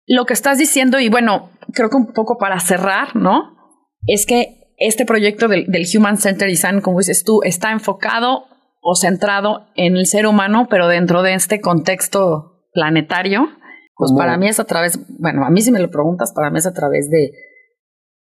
Lo 0.07 0.27
que 0.27 0.33
estás 0.33 0.59
diciendo, 0.59 1.01
y 1.01 1.09
bueno, 1.09 1.51
creo 1.73 1.91
que 1.91 1.97
un 1.97 2.13
poco 2.13 2.39
para 2.39 2.61
cerrar, 2.61 3.17
¿no? 3.17 3.57
Es 4.07 4.27
que 4.27 4.62
este 4.87 5.05
proyecto 5.05 5.49
del, 5.49 5.67
Human 5.97 6.19
Center 6.19 6.49
Design, 6.49 6.81
como 6.81 6.99
dices 6.99 7.25
tú, 7.25 7.41
está 7.45 7.73
enfocado 7.73 8.47
o 8.81 8.95
centrado 8.97 9.67
en 9.77 9.97
el 9.97 10.07
ser 10.07 10.27
humano, 10.27 10.67
pero 10.69 10.89
dentro 10.89 11.23
de 11.23 11.35
este 11.35 11.61
contexto 11.61 12.67
planetario. 12.73 13.49
Pues 13.95 14.13
para 14.17 14.37
mí 14.37 14.49
es 14.49 14.59
a 14.59 14.65
través, 14.65 14.99
bueno, 15.21 15.45
a 15.45 15.51
mí 15.51 15.61
si 15.61 15.71
me 15.71 15.79
lo 15.79 15.91
preguntas, 15.91 16.33
para 16.35 16.51
mí 16.51 16.59
es 16.59 16.67
a 16.67 16.73
través 16.73 17.09
de, 17.09 17.31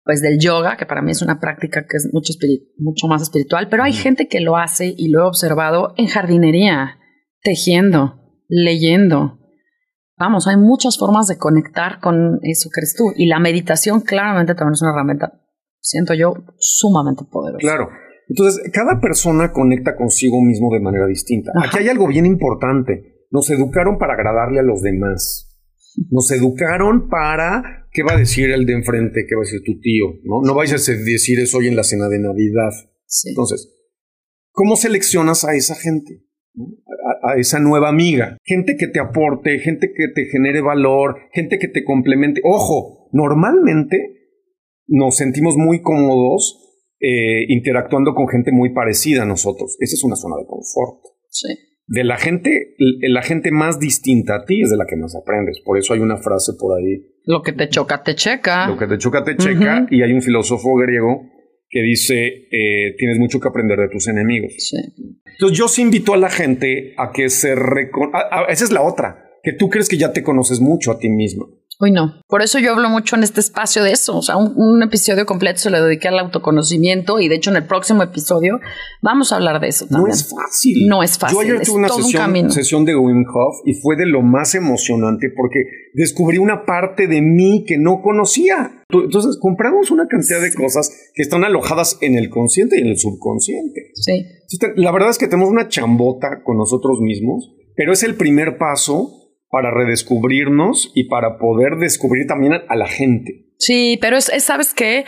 pues 0.04 0.22
del 0.22 0.39
yoga, 0.39 0.78
que 0.78 0.86
para 0.86 1.02
mí 1.02 1.12
es 1.12 1.22
una 1.22 1.39
práctica 1.39 1.86
que 1.89 1.98
es 1.98 2.10
mucho, 2.13 2.34
mucho 2.78 3.08
más 3.08 3.22
espiritual, 3.22 3.68
pero 3.70 3.84
hay 3.84 3.91
gente 3.91 4.28
que 4.28 4.39
lo 4.39 4.56
hace 4.56 4.94
y 4.96 5.10
lo 5.10 5.22
he 5.22 5.28
observado 5.28 5.94
en 5.98 6.08
jardinería, 6.08 7.00
tejiendo, 7.41 8.22
leyendo. 8.48 9.39
Vamos, 10.18 10.48
hay 10.48 10.56
muchas 10.56 10.98
formas 10.98 11.28
de 11.28 11.38
conectar 11.38 12.00
con 12.00 12.39
eso 12.44 12.70
que 12.74 12.80
eres 12.80 12.96
tú. 12.96 13.12
Y 13.18 13.26
la 13.26 13.39
meditación 13.39 14.00
claramente 14.00 14.56
también 14.56 14.76
es 14.76 14.82
una 14.82 14.91
herramienta 14.91 15.44
siento 15.86 16.13
yo, 16.13 16.34
sumamente 16.58 17.24
poderoso. 17.32 17.60
Claro. 17.60 17.89
Entonces, 18.28 18.69
cada 18.74 19.00
persona 19.00 19.52
conecta 19.52 19.95
consigo 19.95 20.41
mismo 20.43 20.74
de 20.74 20.80
manera 20.80 21.06
distinta. 21.06 21.52
Aquí 21.63 21.78
hay 21.80 21.89
algo 21.89 22.08
bien 22.08 22.26
importante. 22.26 23.26
Nos 23.30 23.50
educaron 23.52 23.98
para 24.00 24.13
agradarle 24.13 24.60
a 24.60 24.63
los 24.63 24.82
demás. 24.82 25.62
Nos 26.10 26.32
educaron 26.32 27.08
para 27.08 27.88
qué 27.91 28.02
va 28.04 28.13
a 28.13 28.17
decir 28.17 28.50
el 28.50 28.65
de 28.65 28.74
enfrente, 28.74 29.26
qué 29.30 29.36
va 29.36 29.41
a 29.41 29.45
decir 29.45 29.62
tu 29.63 29.80
tío, 29.80 30.06
¿no? 30.24 30.41
No 30.41 30.56
vais 30.56 30.74
a 30.74 30.76
decir 30.76 31.39
eso 31.39 31.60
hoy 31.60 31.67
en 31.67 31.76
la 31.76 31.84
cena 31.84 32.10
de 32.10 32.19
Navidad. 32.19 32.71
Entonces, 33.26 33.71
¿cómo 34.52 34.76
seleccionas 34.76 35.45
a 35.45 35.56
esa 35.56 35.76
gente? 35.76 36.26
a, 37.21 37.38
esa 37.38 37.60
nueva 37.60 37.89
amiga. 37.89 38.38
Gente 38.43 38.76
que 38.78 38.88
te 38.88 39.00
aporte, 39.00 39.60
gente 39.60 39.91
que 39.95 40.08
te 40.13 40.26
genere 40.30 40.62
valor, 40.62 41.17
gente 41.32 41.60
que 41.60 41.67
te 41.67 41.84
complemente. 41.84 42.41
Ojo, 42.43 43.10
normalmente 43.12 44.14
nos 44.88 45.17
sentimos 45.17 45.58
muy 45.58 45.82
cómodos 45.82 46.62
eh, 47.00 47.45
interactuando 47.50 48.13
con 48.13 48.28
gente 48.28 48.52
muy 48.52 48.74
parecida 48.74 49.24
a 49.24 49.26
nosotros. 49.26 49.78
Esa 49.80 49.95
es 49.95 50.04
una 50.04 50.15
zona 50.15 50.38
de 50.38 50.45
confort. 50.45 51.02
Sí. 51.30 51.50
De 51.88 52.04
la 52.04 52.17
gente, 52.17 52.76
la 52.78 53.21
gente 53.21 53.52
más 53.52 53.80
distinta 53.80 54.38
a 54.38 54.45
ti 54.45 54.62
es 54.62 54.71
de 54.71 54.78
la 54.78 54.86
que 54.88 54.95
más 54.95 55.15
aprendes. 55.15 55.60
Por 55.63 55.78
eso 55.78 55.93
hay 55.93 56.00
una 56.00 56.17
frase 56.17 56.54
por 56.60 56.80
ahí. 56.80 57.06
Lo 57.26 57.41
que 57.43 57.54
te 57.54 57.69
choca, 57.69 58.02
te 58.02 58.15
checa. 58.15 58.67
Lo 58.67 58.78
que 58.78 58.88
te 58.88 58.98
choca, 58.98 59.24
te 59.24 59.36
checa. 59.38 59.86
Y 59.91 60.02
hay 60.02 60.12
un 60.13 60.21
filósofo 60.21 60.76
griego 60.76 61.30
que 61.69 61.82
dice, 61.82 62.48
eh, 62.52 62.95
tienes 62.98 63.19
mucho 63.19 63.39
que 63.39 63.50
aprender 63.50 63.78
de 63.80 63.89
tus 63.89 64.08
enemigos. 64.08 64.54
Sí. 64.58 64.78
Entonces 65.26 65.58
yo 65.58 65.67
sí 65.67 65.82
invito 65.82 66.13
a 66.13 66.17
la 66.17 66.30
gente 66.30 66.93
a 66.98 67.12
que 67.12 67.30
se... 67.30 67.54
esa 67.54 68.63
es 68.63 68.71
la 68.71 68.82
otra, 68.82 69.26
que 69.43 69.54
tú 69.54 69.69
crees 69.69 69.89
que 69.89 69.98
ya 69.98 70.13
te 70.13 70.24
conoces 70.24 70.62
mucho 70.62 70.91
a 70.91 71.00
ti 71.00 71.10
mismo. 71.10 71.50
Uy, 71.79 71.91
no. 71.91 72.21
Por 72.27 72.41
eso 72.41 72.59
yo 72.59 72.71
hablo 72.71 72.89
mucho 72.89 73.15
en 73.15 73.23
este 73.23 73.41
espacio 73.41 73.83
de 73.83 73.91
eso. 73.91 74.17
O 74.17 74.21
sea, 74.21 74.38
un, 74.38 74.81
episodio 74.83 75.25
completo 75.25 75.59
se 75.59 75.69
lo 75.69 75.83
dediqué 75.83 76.07
al 76.07 76.19
autoconocimiento 76.19 77.19
y 77.19 77.27
de 77.27 77.35
hecho 77.35 77.49
en 77.49 77.57
el 77.57 77.65
próximo 77.65 78.03
episodio 78.03 78.59
vamos 79.01 79.31
a 79.31 79.38
hablar 79.38 79.59
de 79.59 79.67
eso 79.67 79.85
también. 79.88 80.07
No 80.07 80.13
es 80.13 80.29
fácil. 80.29 80.88
No 80.88 81.03
es 81.03 81.17
fácil. 81.17 81.35
Yo 81.35 81.41
ayer 81.41 81.65
tuve 81.65 81.77
una 81.77 81.89
sesión, 81.89 82.51
sesión, 82.51 82.85
de 82.85 82.95
Wim 82.95 83.25
Hof 83.27 83.61
y 83.65 83.73
fue 83.73 83.95
de 83.95 84.05
lo 84.05 84.21
más 84.21 84.55
emocionante 84.55 85.29
porque 85.35 85.59
descubrí 85.93 86.38
una 86.38 86.65
parte 86.65 87.07
de 87.07 87.21
mí 87.21 87.65
que 87.67 87.77
no 87.77 88.01
conocía. 88.01 88.83
Entonces 88.89 89.38
compramos 89.39 89.91
una 89.91 90.07
cantidad 90.07 90.41
de 90.41 90.53
cosas 90.53 91.11
que 91.13 91.23
están 91.23 91.43
alojadas 91.43 91.97
en 92.01 92.15
el 92.15 92.29
consciente 92.29 92.77
y 92.77 92.81
en 92.81 92.88
el 92.88 92.97
subconsciente. 92.97 93.91
Sí. 93.95 94.25
La 94.75 94.91
verdad 94.91 95.09
es 95.09 95.17
que 95.17 95.27
tenemos 95.27 95.49
una 95.49 95.67
chambota 95.67 96.43
con 96.43 96.57
nosotros 96.57 96.99
mismos, 97.01 97.51
pero 97.75 97.91
es 97.91 98.03
el 98.03 98.15
primer 98.15 98.57
paso 98.57 99.24
para 99.49 99.71
redescubrirnos 99.71 100.91
y 100.95 101.05
para 101.05 101.38
poder 101.38 101.77
descubrir 101.77 102.27
también 102.27 102.53
a, 102.53 102.75
la 102.75 102.88
gente. 102.88 103.45
Sí, 103.58 103.97
pero 104.01 104.17
es, 104.17 104.31
¿sabes 104.39 104.73
qué? 104.73 105.05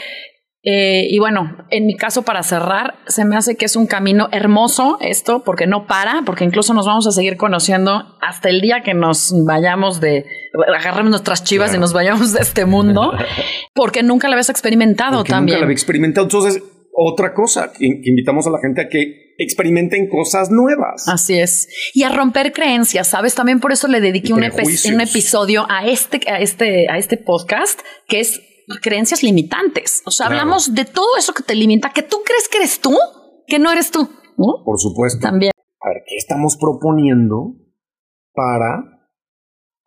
Eh, 0.64 1.08
y 1.10 1.20
bueno, 1.20 1.66
en 1.70 1.86
mi 1.86 1.96
caso, 1.96 2.24
para 2.24 2.44
cerrar, 2.44 2.96
se 3.08 3.24
me 3.24 3.38
hace 3.38 3.56
que 3.56 3.66
es 3.66 3.76
un 3.76 3.88
camino 3.88 4.28
hermoso 4.32 4.98
esto, 5.02 5.44
porque 5.44 5.66
no 5.66 5.88
para, 5.88 6.24
porque 6.26 6.44
incluso 6.44 6.74
nos 6.74 6.86
vamos 6.86 7.08
a 7.08 7.12
seguir 7.12 7.38
conociendo 7.38 8.18
hasta 8.22 8.50
el 8.50 8.60
día 8.60 8.82
que 8.84 8.94
nos 8.94 9.34
vayamos 9.46 10.02
de, 10.02 10.26
agarremos 10.76 11.10
nuestras 11.10 11.44
chivas 11.44 11.74
y 11.74 11.78
nos 11.78 11.94
vayamos 11.94 12.34
de 12.34 12.42
este 12.42 12.66
mundo, 12.66 13.14
porque 13.74 14.04
nunca 14.04 14.28
lo 14.28 14.34
habías 14.34 14.50
experimentado 14.50 15.24
también. 15.24 15.56
Nunca 15.56 15.60
lo 15.60 15.64
había 15.66 15.74
experimentado. 15.74 16.26
Entonces, 16.26 16.62
otra 16.94 17.34
cosa, 17.34 17.72
que 17.72 17.86
invitamos 17.86 18.48
a 18.48 18.50
la 18.50 18.60
gente 18.60 18.82
a 18.82 18.90
que 18.90 19.27
experimenten 19.38 20.10
cosas 20.10 20.50
nuevas. 20.50 21.08
Así 21.08 21.38
es. 21.38 21.68
Y 21.94 22.04
a 22.04 22.10
romper 22.10 22.54
creencias, 22.54 23.08
¿sabes? 23.08 23.36
También 23.36 23.60
por 23.60 23.72
eso 23.72 23.88
le 23.88 24.02
dediqué 24.02 24.34
un, 24.34 24.44
episodio 24.44 25.66
a 25.70 25.86
este, 25.86 26.20
a, 26.30 26.40
este, 26.40 26.90
a 26.90 26.98
este 26.98 27.18
podcast, 27.18 27.80
que 28.08 28.20
es 28.20 28.42
creencias 28.82 29.24
limitantes. 29.24 30.02
O 30.06 30.12
sea, 30.12 30.28
hablamos 30.28 30.74
de 30.74 30.86
todo 30.86 31.18
eso 31.18 31.34
que 31.34 31.44
te 31.44 31.56
limita, 31.56 31.92
que 31.94 32.04
tú 32.04 32.18
crees 32.26 32.50
que 32.50 32.58
eres 32.58 32.80
tú, 32.82 32.98
que 33.48 33.60
no 33.60 33.72
eres 33.72 33.92
tú. 33.92 34.10
Por 34.38 34.80
supuesto. 34.80 35.20
También. 35.22 35.52
A 35.82 35.90
ver, 35.90 36.04
¿qué 36.08 36.16
estamos 36.16 36.58
proponiendo 36.58 37.56
para 38.34 38.84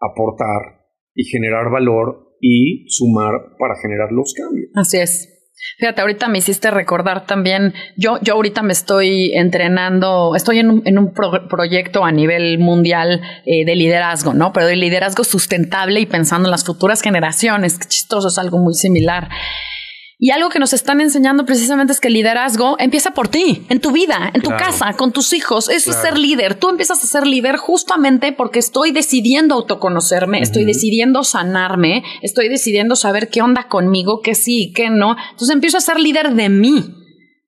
aportar 0.00 0.86
y 1.14 1.24
generar 1.24 1.70
valor 1.70 2.36
y 2.40 2.86
sumar 2.88 3.32
para 3.58 3.74
generar 3.80 4.12
los 4.12 4.32
cambios? 4.32 4.70
Así 4.74 4.98
es. 4.98 5.39
Fíjate, 5.78 6.00
ahorita 6.00 6.28
me 6.28 6.38
hiciste 6.38 6.70
recordar 6.70 7.26
también, 7.26 7.74
yo, 7.96 8.18
yo 8.22 8.34
ahorita 8.34 8.62
me 8.62 8.72
estoy 8.72 9.32
entrenando, 9.34 10.34
estoy 10.34 10.58
en 10.58 10.70
un, 10.70 10.82
en 10.84 10.98
un 10.98 11.12
proyecto 11.12 12.04
a 12.04 12.12
nivel 12.12 12.58
mundial 12.58 13.22
eh, 13.46 13.64
de 13.64 13.76
liderazgo, 13.76 14.34
¿no? 14.34 14.52
Pero 14.52 14.66
de 14.66 14.76
liderazgo 14.76 15.24
sustentable 15.24 16.00
y 16.00 16.06
pensando 16.06 16.48
en 16.48 16.50
las 16.50 16.64
futuras 16.64 17.02
generaciones, 17.02 17.78
qué 17.78 17.86
chistoso, 17.86 18.28
es 18.28 18.38
algo 18.38 18.58
muy 18.58 18.74
similar. 18.74 19.28
Y 20.22 20.32
algo 20.32 20.50
que 20.50 20.58
nos 20.58 20.74
están 20.74 21.00
enseñando 21.00 21.46
precisamente 21.46 21.94
es 21.94 21.98
que 21.98 22.08
el 22.08 22.14
liderazgo 22.14 22.76
empieza 22.78 23.12
por 23.12 23.28
ti, 23.28 23.64
en 23.70 23.80
tu 23.80 23.90
vida, 23.90 24.30
en 24.34 24.42
tu 24.42 24.50
casa, 24.50 24.92
con 24.92 25.12
tus 25.12 25.32
hijos. 25.32 25.70
Eso 25.70 25.92
es 25.92 25.96
ser 25.96 26.18
líder. 26.18 26.56
Tú 26.56 26.68
empiezas 26.68 27.02
a 27.02 27.06
ser 27.06 27.26
líder 27.26 27.56
justamente 27.56 28.30
porque 28.32 28.58
estoy 28.58 28.90
decidiendo 28.90 29.54
autoconocerme, 29.54 30.42
estoy 30.42 30.66
decidiendo 30.66 31.24
sanarme, 31.24 32.04
estoy 32.20 32.50
decidiendo 32.50 32.96
saber 32.96 33.30
qué 33.30 33.40
onda 33.40 33.68
conmigo, 33.68 34.20
qué 34.20 34.34
sí 34.34 34.64
y 34.64 34.72
qué 34.74 34.90
no. 34.90 35.16
Entonces 35.30 35.54
empiezo 35.54 35.78
a 35.78 35.80
ser 35.80 35.98
líder 35.98 36.34
de 36.34 36.50
mí. 36.50 36.84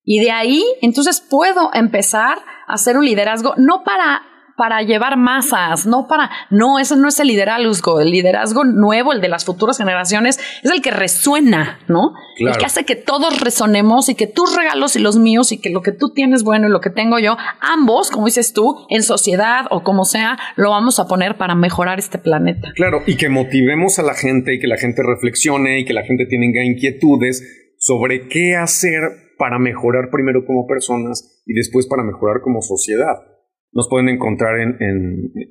Y 0.05 0.21
de 0.21 0.31
ahí, 0.31 0.65
entonces 0.81 1.21
puedo 1.21 1.69
empezar 1.75 2.39
a 2.67 2.73
hacer 2.73 2.97
un 2.97 3.05
liderazgo, 3.05 3.53
no 3.59 3.85
para 3.85 4.23
para 4.57 4.83
llevar 4.83 5.17
masas, 5.17 5.87
no 5.87 6.07
para, 6.09 6.31
no, 6.51 6.79
eso 6.79 6.97
no 6.97 7.09
es 7.09 7.19
el 7.21 7.29
liderazgo, 7.29 8.01
el 8.01 8.11
liderazgo 8.11 8.65
nuevo, 8.65 9.13
el 9.13 9.21
de 9.21 9.29
las 9.29 9.45
futuras 9.45 9.79
generaciones, 9.79 10.39
es 10.63 10.71
el 10.71 10.83
que 10.83 10.91
resuena, 10.91 11.81
¿no? 11.89 12.15
El 12.39 12.57
que 12.57 12.65
hace 12.65 12.85
que 12.85 12.97
todos 12.97 13.41
resonemos 13.41 14.09
y 14.09 14.15
que 14.15 14.27
tus 14.27 14.57
regalos 14.57 14.97
y 14.97 15.01
los 15.01 15.17
míos 15.19 15.53
y 15.53 15.61
que 15.61 15.71
lo 15.71 15.83
que 15.83 15.93
tú 15.93 16.13
tienes 16.13 16.43
bueno 16.43 16.69
y 16.69 16.71
lo 16.71 16.81
que 16.81 16.91
tengo 16.91 17.19
yo, 17.19 17.37
ambos, 17.61 18.11
como 18.11 18.27
dices 18.27 18.53
tú, 18.53 18.87
en 18.89 19.03
sociedad 19.03 19.67
o 19.71 19.83
como 19.83 20.05
sea, 20.05 20.39
lo 20.57 20.71
vamos 20.71 20.99
a 20.99 21.07
poner 21.07 21.37
para 21.37 21.55
mejorar 21.55 21.99
este 21.99 22.19
planeta. 22.19 22.73
Claro, 22.75 23.03
y 23.07 23.17
que 23.17 23.29
motivemos 23.29 23.99
a 23.99 24.03
la 24.03 24.15
gente 24.15 24.55
y 24.55 24.61
que 24.61 24.67
la 24.67 24.77
gente 24.77 25.03
reflexione 25.03 25.81
y 25.81 25.85
que 25.85 25.93
la 25.93 26.03
gente 26.03 26.27
tenga 26.27 26.65
inquietudes 26.65 27.43
sobre 27.79 28.29
qué 28.29 28.57
hacer 28.57 29.35
para 29.39 29.59
mejorar 29.59 30.11
primero 30.11 30.45
como 30.47 30.67
personas 30.67 31.43
y 31.47 31.55
después 31.55 31.87
para 31.87 32.05
mejorar 32.05 32.41
como 32.43 32.63
sociedad. 32.63 33.32
Nos 33.75 33.89
pueden 33.89 34.11
encontrar 34.11 34.61
en, 34.61 34.77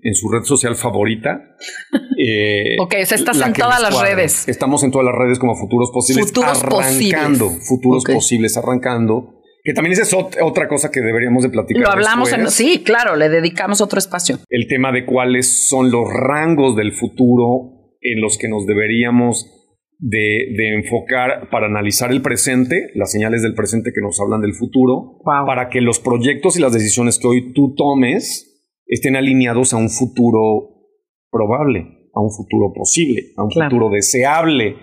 en, 0.04 0.16
su 0.16 0.30
red 0.30 0.44
social 0.44 0.76
favorita. 0.76 1.56
Eh, 2.24 2.76
ok, 2.80 2.94
o 3.02 3.06
sea, 3.08 3.18
estás 3.18 3.42
en 3.42 3.54
todas 3.54 3.82
las 3.82 4.00
redes. 4.00 4.48
Estamos 4.48 4.84
en 4.84 4.92
todas 4.92 5.06
las 5.06 5.16
redes 5.16 5.40
como 5.40 5.56
Futuros 5.56 5.90
Posibles. 5.92 6.28
Futuros 6.28 6.64
arrancando. 6.64 7.50
Futuros 7.50 8.04
Posibles, 8.04 8.58
arrancando. 8.58 9.42
Que 9.64 9.74
también 9.74 10.00
es 10.00 10.14
otra 10.14 10.68
cosa 10.68 10.92
que 10.92 11.02
deberíamos 11.02 11.42
de 11.42 11.50
platicar. 11.50 11.82
Lo 11.82 11.90
hablamos 11.90 12.32
en... 12.32 12.52
Sí, 12.52 12.84
claro, 12.84 13.16
le 13.16 13.28
dedicamos 13.30 13.82
otro 13.82 13.98
espacio. 13.98 14.38
El 14.50 14.68
tema 14.68 14.92
de 14.92 15.08
cuáles 15.08 15.68
son 15.68 15.90
los 15.90 16.14
rangos 16.14 16.76
del 16.76 16.92
futuro 16.92 17.96
en 18.02 18.22
los 18.22 18.38
que 18.38 18.48
nos 18.48 18.68
deberíamos 18.68 19.61
de, 20.02 20.74
enfocar 20.76 21.50
para 21.50 21.68
analizar 21.68 22.12
el 22.12 22.22
presente, 22.22 22.90
las 22.96 23.12
señales 23.12 23.44
del 23.44 23.54
presente 23.54 23.92
que 23.94 24.02
nos 24.02 24.20
hablan 24.20 24.42
del 24.42 24.54
futuro, 24.54 25.20
para 25.24 25.70
que 25.70 25.80
los 25.80 26.00
proyectos 26.00 26.58
y 26.58 26.62
las 26.62 26.74
decisiones 26.74 27.20
que 27.20 27.28
hoy 27.28 27.54
tú 27.54 27.76
tomes 27.76 28.48
estén 28.88 29.16
alineados 29.16 29.74
a 29.74 29.78
un 29.78 29.90
futuro 29.90 30.70
probable, 31.30 32.10
a 32.14 32.20
un 32.20 32.32
futuro 32.32 32.74
posible, 32.74 33.28
a 33.38 33.44
un 33.44 33.52
futuro 33.52 33.90
deseable. 33.90 34.76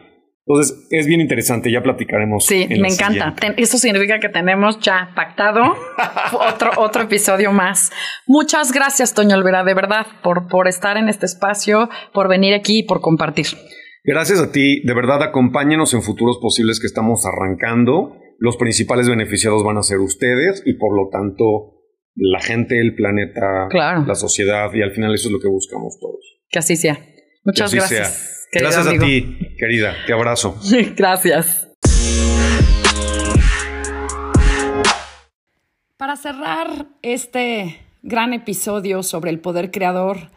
Entonces, 0.46 0.86
es 0.90 1.06
bien 1.06 1.20
interesante, 1.20 1.70
ya 1.70 1.82
platicaremos. 1.82 2.46
Sí, 2.46 2.66
me 2.70 2.88
encanta. 2.88 3.34
Eso 3.58 3.76
significa 3.76 4.18
que 4.18 4.30
tenemos 4.30 4.80
ya 4.80 5.10
pactado 5.14 5.76
otro, 6.32 6.70
otro 6.78 7.02
episodio 7.02 7.52
más. 7.52 7.90
Muchas 8.26 8.72
gracias, 8.72 9.12
Toño 9.12 9.36
Olvera, 9.36 9.62
de 9.64 9.74
verdad, 9.74 10.06
por, 10.22 10.48
por 10.48 10.68
estar 10.68 10.96
en 10.96 11.10
este 11.10 11.26
espacio, 11.26 11.90
por 12.14 12.28
venir 12.28 12.54
aquí 12.54 12.78
y 12.78 12.82
por 12.84 13.00
compartir. 13.00 13.48
Gracias 14.04 14.40
a 14.40 14.52
ti, 14.52 14.80
de 14.84 14.94
verdad 14.94 15.22
acompáñenos 15.22 15.92
en 15.92 16.02
futuros 16.02 16.38
posibles 16.38 16.80
que 16.80 16.86
estamos 16.86 17.26
arrancando. 17.26 18.16
Los 18.38 18.56
principales 18.56 19.08
beneficiados 19.08 19.64
van 19.64 19.76
a 19.76 19.82
ser 19.82 19.98
ustedes 19.98 20.62
y 20.64 20.74
por 20.74 20.96
lo 20.96 21.08
tanto 21.10 21.78
la 22.14 22.40
gente, 22.40 22.80
el 22.80 22.94
planeta, 22.94 23.68
la 23.72 24.14
sociedad 24.14 24.72
y 24.72 24.82
al 24.82 24.92
final 24.92 25.14
eso 25.14 25.28
es 25.28 25.32
lo 25.32 25.40
que 25.40 25.48
buscamos 25.48 25.98
todos. 26.00 26.38
Que 26.48 26.58
así 26.58 26.76
sea. 26.76 26.98
Muchas 27.44 27.74
gracias. 27.74 28.48
Gracias 28.52 28.86
a 28.86 28.98
ti, 28.98 29.38
querida. 29.58 29.94
Te 30.06 30.12
abrazo. 30.12 30.58
gracias. 30.96 31.68
Para 35.96 36.16
cerrar 36.16 36.86
este 37.02 37.80
gran 38.02 38.32
episodio 38.32 39.02
sobre 39.02 39.30
el 39.30 39.40
poder 39.40 39.70
creador, 39.70 40.30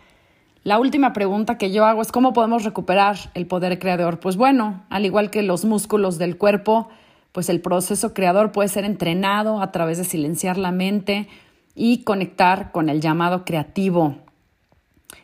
la 0.63 0.77
última 0.77 1.11
pregunta 1.13 1.57
que 1.57 1.71
yo 1.71 1.85
hago 1.85 2.01
es 2.01 2.11
cómo 2.11 2.33
podemos 2.33 2.63
recuperar 2.63 3.17
el 3.33 3.47
poder 3.47 3.79
creador. 3.79 4.19
Pues 4.19 4.37
bueno, 4.37 4.83
al 4.89 5.05
igual 5.05 5.31
que 5.31 5.41
los 5.41 5.65
músculos 5.65 6.19
del 6.19 6.37
cuerpo, 6.37 6.89
pues 7.31 7.49
el 7.49 7.61
proceso 7.61 8.13
creador 8.13 8.51
puede 8.51 8.69
ser 8.69 8.85
entrenado 8.85 9.61
a 9.61 9.71
través 9.71 9.97
de 9.97 10.03
silenciar 10.03 10.57
la 10.57 10.71
mente 10.71 11.27
y 11.73 12.03
conectar 12.03 12.71
con 12.71 12.89
el 12.89 13.01
llamado 13.01 13.43
creativo. 13.43 14.17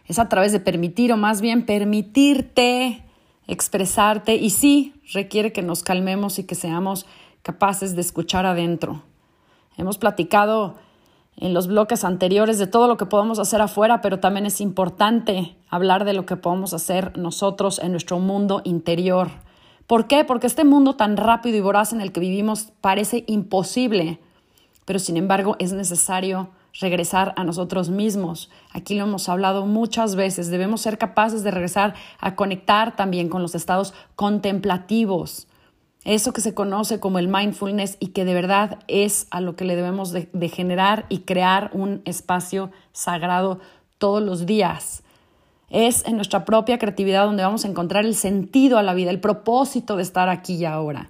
Es 0.05 0.17
a 0.17 0.27
través 0.27 0.51
de 0.51 0.59
permitir 0.59 1.13
o 1.13 1.17
más 1.17 1.41
bien 1.41 1.65
permitirte 1.65 3.03
expresarte 3.45 4.35
y 4.35 4.49
sí 4.49 4.93
requiere 5.13 5.51
que 5.51 5.61
nos 5.61 5.83
calmemos 5.83 6.39
y 6.39 6.45
que 6.45 6.55
seamos 6.55 7.05
capaces 7.43 7.95
de 7.95 8.01
escuchar 8.01 8.45
adentro. 8.45 9.03
Hemos 9.77 9.97
platicado 9.97 10.75
en 11.37 11.53
los 11.53 11.67
bloques 11.67 12.03
anteriores 12.03 12.57
de 12.57 12.67
todo 12.67 12.87
lo 12.87 12.97
que 12.97 13.05
podemos 13.05 13.37
hacer 13.39 13.61
afuera, 13.61 14.01
pero 14.01 14.19
también 14.19 14.45
es 14.45 14.59
importante 14.59 15.55
hablar 15.69 16.03
de 16.03 16.13
lo 16.13 16.25
que 16.25 16.35
podemos 16.35 16.73
hacer 16.73 17.17
nosotros 17.17 17.79
en 17.79 17.91
nuestro 17.91 18.19
mundo 18.19 18.61
interior. 18.63 19.29
¿Por 19.85 20.07
qué? 20.07 20.25
Porque 20.25 20.47
este 20.47 20.65
mundo 20.65 20.95
tan 20.95 21.15
rápido 21.15 21.57
y 21.57 21.61
voraz 21.61 21.93
en 21.93 22.01
el 22.01 22.11
que 22.11 22.19
vivimos 22.19 22.71
parece 22.81 23.23
imposible, 23.27 24.19
pero 24.85 24.99
sin 24.99 25.15
embargo 25.15 25.55
es 25.59 25.73
necesario 25.73 26.49
regresar 26.79 27.33
a 27.37 27.43
nosotros 27.43 27.89
mismos. 27.89 28.49
Aquí 28.73 28.95
lo 28.95 29.03
hemos 29.03 29.29
hablado 29.29 29.65
muchas 29.65 30.15
veces, 30.15 30.49
debemos 30.49 30.81
ser 30.81 30.97
capaces 30.97 31.43
de 31.43 31.51
regresar 31.51 31.93
a 32.19 32.35
conectar 32.35 32.95
también 32.95 33.29
con 33.29 33.43
los 33.43 33.53
estados 33.53 33.93
contemplativos 34.15 35.47
eso 36.07 36.31
que 36.31 36.39
se 36.39 36.53
conoce 36.53 37.01
como 37.01 37.19
el 37.19 37.27
mindfulness 37.27 37.97
y 37.99 38.07
que 38.07 38.23
de 38.23 38.33
verdad 38.33 38.79
es 38.87 39.27
a 39.29 39.41
lo 39.41 39.57
que 39.57 39.65
le 39.65 39.75
debemos 39.75 40.13
de, 40.13 40.49
generar 40.49 41.05
y 41.09 41.19
crear 41.19 41.69
un 41.73 42.01
espacio 42.05 42.71
sagrado 42.93 43.59
todos 43.97 44.23
los 44.23 44.45
días. 44.45 45.03
Es 45.69 46.05
en 46.05 46.15
nuestra 46.15 46.45
propia 46.45 46.79
creatividad 46.79 47.25
donde 47.25 47.43
vamos 47.43 47.65
a 47.65 47.67
encontrar 47.67 48.05
el 48.05 48.15
sentido 48.15 48.77
a 48.77 48.83
la 48.83 48.93
vida, 48.93 49.11
el 49.11 49.19
propósito 49.19 49.97
de 49.97 50.03
estar 50.03 50.29
aquí 50.29 50.55
y 50.55 50.63
ahora. 50.63 51.09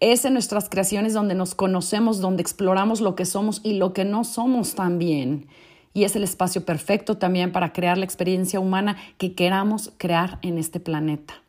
Es 0.00 0.24
en 0.24 0.32
nuestras 0.32 0.68
creaciones 0.68 1.14
donde 1.14 1.36
nos 1.36 1.54
conocemos, 1.54 2.20
donde 2.20 2.42
exploramos 2.42 3.00
lo 3.00 3.14
que 3.14 3.26
somos 3.26 3.60
y 3.62 3.74
lo 3.74 3.92
que 3.92 4.04
no 4.04 4.24
somos 4.24 4.74
también. 4.74 5.46
Y 5.94 6.02
es 6.02 6.16
el 6.16 6.24
espacio 6.24 6.64
perfecto 6.64 7.16
también 7.16 7.52
para 7.52 7.72
crear 7.72 7.96
la 7.96 8.06
experiencia 8.06 8.58
humana 8.58 8.96
que 9.18 9.34
queramos 9.34 9.92
crear 9.98 10.40
en 10.42 10.58
este 10.58 10.80
planeta. 10.80 11.41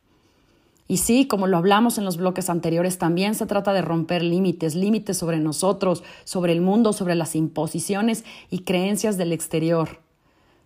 Y 0.87 0.97
sí, 0.97 1.27
como 1.27 1.47
lo 1.47 1.57
hablamos 1.57 1.97
en 1.97 2.05
los 2.05 2.17
bloques 2.17 2.49
anteriores, 2.49 2.97
también 2.97 3.35
se 3.35 3.45
trata 3.45 3.73
de 3.73 3.81
romper 3.81 4.21
límites, 4.21 4.75
límites 4.75 5.17
sobre 5.17 5.39
nosotros, 5.39 6.03
sobre 6.25 6.51
el 6.51 6.61
mundo, 6.61 6.93
sobre 6.93 7.15
las 7.15 7.35
imposiciones 7.35 8.25
y 8.49 8.59
creencias 8.59 9.17
del 9.17 9.31
exterior. 9.31 10.01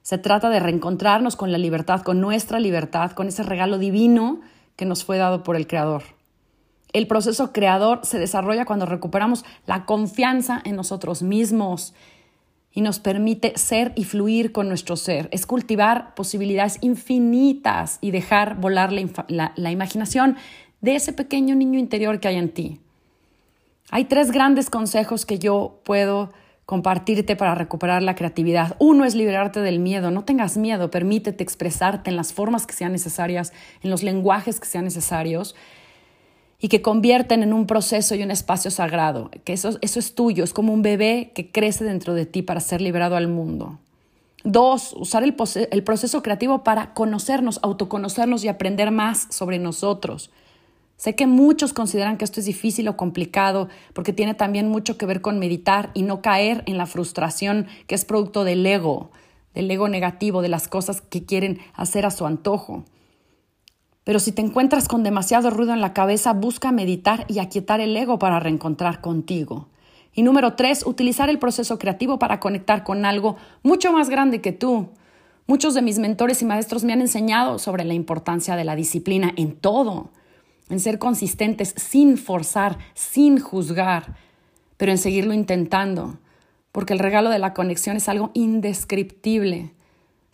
Se 0.01 0.17
trata 0.17 0.49
de 0.49 0.59
reencontrarnos 0.59 1.35
con 1.35 1.51
la 1.51 1.57
libertad, 1.57 2.01
con 2.01 2.19
nuestra 2.21 2.59
libertad, 2.59 3.11
con 3.11 3.27
ese 3.27 3.43
regalo 3.43 3.77
divino 3.77 4.41
que 4.75 4.85
nos 4.85 5.03
fue 5.03 5.17
dado 5.17 5.43
por 5.43 5.55
el 5.55 5.67
Creador. 5.67 6.03
El 6.93 7.07
proceso 7.07 7.51
creador 7.51 7.99
se 8.03 8.17
desarrolla 8.17 8.65
cuando 8.65 8.85
recuperamos 8.85 9.43
la 9.65 9.85
confianza 9.85 10.61
en 10.63 10.77
nosotros 10.77 11.21
mismos 11.21 11.93
y 12.77 12.81
nos 12.81 12.99
permite 12.99 13.53
ser 13.57 13.91
y 13.95 14.03
fluir 14.03 14.51
con 14.51 14.67
nuestro 14.69 14.97
ser. 14.97 15.29
Es 15.31 15.47
cultivar 15.47 16.13
posibilidades 16.13 16.77
infinitas 16.81 17.97
y 18.01 18.11
dejar 18.11 18.57
volar 18.59 18.91
la, 18.91 19.51
la, 19.55 19.71
imaginación 19.71 20.37
de 20.81 20.93
ese 20.93 21.11
pequeño 21.11 21.55
niño 21.55 21.79
interior 21.79 22.19
que 22.19 22.27
hay 22.27 22.35
en 22.35 22.49
ti. 22.49 22.79
Hay 23.89 24.05
tres 24.05 24.29
grandes 24.29 24.69
consejos 24.69 25.25
que 25.25 25.39
yo 25.39 25.81
puedo 25.85 26.31
compartirte 26.67 27.35
para 27.35 27.55
recuperar 27.55 28.03
la 28.03 28.13
creatividad. 28.13 28.75
Uno 28.77 29.05
es 29.05 29.15
liberarte 29.15 29.59
del 29.61 29.79
miedo. 29.79 30.11
No 30.11 30.23
tengas 30.23 30.55
miedo, 30.55 30.91
permítete 30.91 31.43
expresarte 31.43 32.11
en 32.11 32.15
las 32.15 32.31
formas 32.31 32.67
que 32.67 32.75
sean 32.75 32.91
necesarias, 32.91 33.53
en 33.81 33.89
los 33.89 34.03
lenguajes 34.03 34.59
que 34.59 34.67
sean 34.67 34.83
necesarios 34.83 35.55
y 36.59 36.69
que 36.69 36.81
convierten 36.81 37.43
en 37.43 37.53
un 37.53 37.67
proceso 37.67 38.15
y 38.15 38.23
un 38.23 38.31
espacio 38.31 38.71
sagrado, 38.71 39.29
que 39.43 39.53
eso, 39.53 39.77
eso 39.81 39.99
es 39.99 40.15
tuyo, 40.15 40.43
es 40.43 40.53
como 40.53 40.73
un 40.73 40.81
bebé 40.81 41.31
que 41.35 41.51
crece 41.51 41.83
dentro 41.83 42.13
de 42.13 42.25
ti 42.25 42.41
para 42.41 42.59
ser 42.59 42.81
liberado 42.81 43.15
al 43.15 43.27
mundo. 43.27 43.79
Dos, 44.43 44.93
usar 44.97 45.23
el, 45.23 45.35
el 45.71 45.83
proceso 45.83 46.23
creativo 46.23 46.63
para 46.63 46.93
conocernos, 46.93 47.59
autoconocernos 47.63 48.43
y 48.43 48.47
aprender 48.47 48.91
más 48.91 49.27
sobre 49.29 49.59
nosotros. 49.59 50.31
Sé 50.95 51.15
que 51.15 51.27
muchos 51.27 51.73
consideran 51.73 52.17
que 52.17 52.25
esto 52.25 52.39
es 52.39 52.47
difícil 52.47 52.87
o 52.87 52.97
complicado 52.97 53.67
porque 53.93 54.13
tiene 54.13 54.33
también 54.33 54.67
mucho 54.67 54.97
que 54.97 55.05
ver 55.05 55.21
con 55.21 55.37
meditar 55.37 55.91
y 55.93 56.01
no 56.01 56.21
caer 56.21 56.63
en 56.65 56.77
la 56.77 56.87
frustración 56.87 57.67
que 57.85 57.93
es 57.93 58.03
producto 58.03 58.43
del 58.43 58.65
ego, 58.65 59.11
del 59.53 59.69
ego 59.69 59.89
negativo, 59.89 60.41
de 60.41 60.49
las 60.49 60.67
cosas 60.67 61.01
que 61.01 61.23
quieren 61.23 61.59
hacer 61.75 62.05
a 62.05 62.11
su 62.11 62.25
antojo. 62.25 62.83
Pero 64.07 64.19
si 64.19 64.31
te 64.31 64.41
encuentras 64.41 64.87
con 64.87 65.03
demasiado 65.03 65.49
ruido 65.49 65.73
en 65.73 65.81
la 65.81 65.91
cabeza, 65.91 66.31
busca 66.31 66.71
meditar 66.71 67.25
y 67.27 67.39
aquietar 67.39 67.81
el 67.81 67.93
ego 67.97 68.17
para 68.17 68.39
reencontrar 68.39 69.01
contigo. 69.01 69.67
Y 70.13 70.23
número 70.23 70.53
tres, 70.53 70.85
utilizar 70.85 71.29
el 71.29 71.39
proceso 71.39 71.77
creativo 71.77 72.17
para 72.17 72.39
conectar 72.39 72.85
con 72.85 73.03
algo 73.03 73.35
mucho 73.63 73.91
más 73.91 74.09
grande 74.09 74.39
que 74.39 74.53
tú. 74.53 74.87
Muchos 75.45 75.73
de 75.73 75.81
mis 75.81 75.99
mentores 75.99 76.41
y 76.41 76.45
maestros 76.45 76.85
me 76.85 76.93
han 76.93 77.01
enseñado 77.01 77.59
sobre 77.59 77.83
la 77.83 77.95
importancia 77.95 78.55
de 78.55 78.63
la 78.63 78.77
disciplina 78.77 79.33
en 79.35 79.57
todo, 79.57 80.09
en 80.69 80.79
ser 80.79 80.99
consistentes 80.99 81.73
sin 81.75 82.17
forzar, 82.17 82.77
sin 82.93 83.41
juzgar, 83.41 84.15
pero 84.77 84.93
en 84.93 84.99
seguirlo 84.99 85.33
intentando, 85.33 86.17
porque 86.71 86.93
el 86.93 86.99
regalo 86.99 87.29
de 87.29 87.39
la 87.39 87.53
conexión 87.53 87.97
es 87.97 88.07
algo 88.07 88.31
indescriptible. 88.35 89.73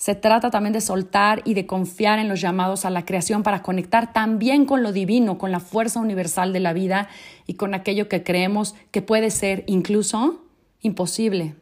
Se 0.04 0.16
trata 0.16 0.52
también 0.52 0.74
de 0.74 0.82
soltar 0.82 1.42
y 1.46 1.54
de 1.54 1.66
confiar 1.66 2.20
en 2.20 2.28
los 2.28 2.42
llamados 2.42 2.84
a 2.84 2.90
la 2.90 3.06
creación 3.06 3.42
para 3.42 3.62
conectar 3.62 4.12
también 4.12 4.66
con 4.66 4.84
lo 4.84 4.92
divino, 4.92 5.38
con 5.38 5.54
la 5.54 5.62
fuerza 5.62 6.02
universal 6.02 6.52
de 6.52 6.60
la 6.60 6.74
vida 6.74 7.08
y 7.48 7.54
con 7.54 7.74
aquello 7.74 8.10
que 8.10 8.22
creemos 8.22 8.76
que 8.92 9.02
puede 9.02 9.32
ser 9.32 9.64
incluso 9.66 10.44
imposible. 10.82 11.56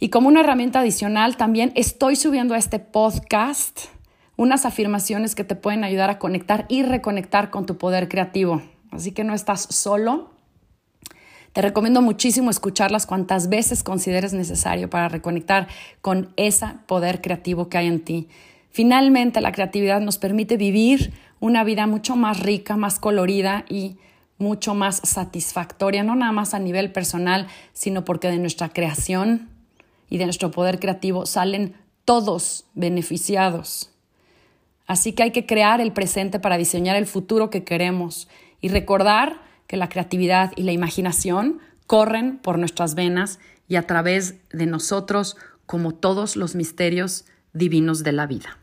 Y 0.00 0.08
como 0.08 0.26
una 0.26 0.40
herramienta 0.40 0.80
adicional, 0.80 1.36
también 1.36 1.70
estoy 1.76 2.16
subiendo 2.16 2.54
a 2.54 2.58
este 2.58 2.80
podcast 2.80 3.82
unas 4.36 4.66
afirmaciones 4.66 5.36
que 5.36 5.44
te 5.44 5.54
pueden 5.54 5.84
ayudar 5.84 6.10
a 6.10 6.18
conectar 6.18 6.66
y 6.68 6.82
reconectar 6.82 7.50
con 7.50 7.64
tu 7.64 7.78
poder 7.78 8.08
creativo. 8.08 8.60
Así 8.90 9.12
que 9.12 9.22
no 9.22 9.34
estás 9.34 9.68
solo, 9.70 10.32
te 11.52 11.62
recomiendo 11.62 12.00
muchísimo 12.00 12.50
escucharlas 12.50 13.06
cuantas 13.06 13.48
veces 13.48 13.82
consideres 13.82 14.32
necesario 14.32 14.88
para 14.88 15.08
reconectar 15.08 15.68
con 16.00 16.32
ese 16.36 16.66
poder 16.86 17.20
creativo 17.20 17.68
que 17.68 17.78
hay 17.78 17.88
en 17.88 18.04
ti. 18.04 18.28
Finalmente, 18.70 19.40
la 19.40 19.52
creatividad 19.52 20.00
nos 20.00 20.18
permite 20.18 20.56
vivir 20.56 21.12
una 21.40 21.64
vida 21.64 21.86
mucho 21.86 22.14
más 22.14 22.40
rica, 22.40 22.76
más 22.76 23.00
colorida 23.00 23.64
y 23.68 23.96
mucho 24.38 24.74
más 24.74 25.00
satisfactoria, 25.04 26.04
no 26.04 26.14
nada 26.14 26.32
más 26.32 26.54
a 26.54 26.58
nivel 26.60 26.92
personal, 26.92 27.48
sino 27.72 28.04
porque 28.04 28.28
de 28.28 28.38
nuestra 28.38 28.68
creación 28.68 29.48
y 30.08 30.18
de 30.18 30.24
nuestro 30.24 30.50
poder 30.50 30.78
creativo 30.78 31.26
salen 31.26 31.74
todos 32.04 32.64
beneficiados. 32.74 33.90
Así 34.86 35.12
que 35.12 35.24
hay 35.24 35.30
que 35.30 35.46
crear 35.46 35.80
el 35.80 35.92
presente 35.92 36.40
para 36.40 36.58
diseñar 36.58 36.96
el 36.96 37.06
futuro 37.06 37.50
que 37.50 37.64
queremos 37.64 38.28
y 38.60 38.68
recordar 38.68 39.49
que 39.70 39.76
la 39.76 39.88
creatividad 39.88 40.50
y 40.56 40.64
la 40.64 40.72
imaginación 40.72 41.60
corren 41.86 42.38
por 42.38 42.58
nuestras 42.58 42.96
venas 42.96 43.38
y 43.68 43.76
a 43.76 43.86
través 43.86 44.34
de 44.50 44.66
nosotros 44.66 45.36
como 45.64 45.94
todos 45.94 46.34
los 46.34 46.56
misterios 46.56 47.24
divinos 47.52 48.02
de 48.02 48.10
la 48.10 48.26
vida. 48.26 48.58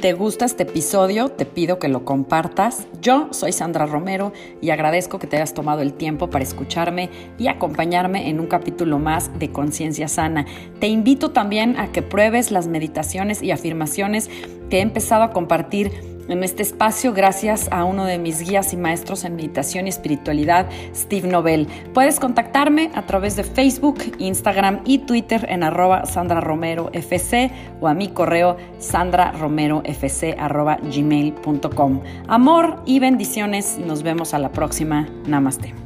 Te 0.00 0.12
gusta 0.12 0.44
este 0.44 0.64
episodio, 0.64 1.30
te 1.30 1.46
pido 1.46 1.78
que 1.78 1.88
lo 1.88 2.04
compartas. 2.04 2.86
Yo 3.00 3.28
soy 3.30 3.52
Sandra 3.52 3.86
Romero 3.86 4.32
y 4.60 4.70
agradezco 4.70 5.18
que 5.18 5.26
te 5.26 5.36
hayas 5.36 5.54
tomado 5.54 5.80
el 5.80 5.94
tiempo 5.94 6.28
para 6.28 6.44
escucharme 6.44 7.08
y 7.38 7.48
acompañarme 7.48 8.28
en 8.28 8.38
un 8.38 8.46
capítulo 8.46 8.98
más 8.98 9.36
de 9.38 9.50
Conciencia 9.50 10.08
Sana. 10.08 10.44
Te 10.80 10.88
invito 10.88 11.30
también 11.30 11.78
a 11.78 11.92
que 11.92 12.02
pruebes 12.02 12.50
las 12.50 12.68
meditaciones 12.68 13.42
y 13.42 13.52
afirmaciones 13.52 14.28
que 14.68 14.78
he 14.78 14.80
empezado 14.82 15.22
a 15.22 15.32
compartir 15.32 16.15
en 16.28 16.42
este 16.42 16.62
espacio 16.62 17.12
gracias 17.12 17.68
a 17.70 17.84
uno 17.84 18.04
de 18.04 18.18
mis 18.18 18.40
guías 18.40 18.72
y 18.72 18.76
maestros 18.76 19.24
en 19.24 19.36
meditación 19.36 19.86
y 19.86 19.90
espiritualidad, 19.90 20.68
Steve 20.94 21.28
Nobel. 21.28 21.68
Puedes 21.94 22.20
contactarme 22.20 22.90
a 22.94 23.02
través 23.02 23.36
de 23.36 23.44
Facebook, 23.44 23.98
Instagram 24.18 24.80
y 24.84 24.98
Twitter 24.98 25.46
en 25.48 25.62
arroba 25.62 26.06
Sandra 26.06 26.40
Romero 26.40 26.90
FC 26.92 27.50
o 27.80 27.88
a 27.88 27.94
mi 27.94 28.08
correo 28.08 28.56
sandraromerofc 28.78 30.38
arroba 30.38 30.78
gmail.com. 30.82 32.00
Amor 32.28 32.82
y 32.86 32.98
bendiciones. 32.98 33.78
Nos 33.78 34.02
vemos 34.02 34.34
a 34.34 34.38
la 34.38 34.50
próxima. 34.50 35.08
Namaste. 35.26 35.85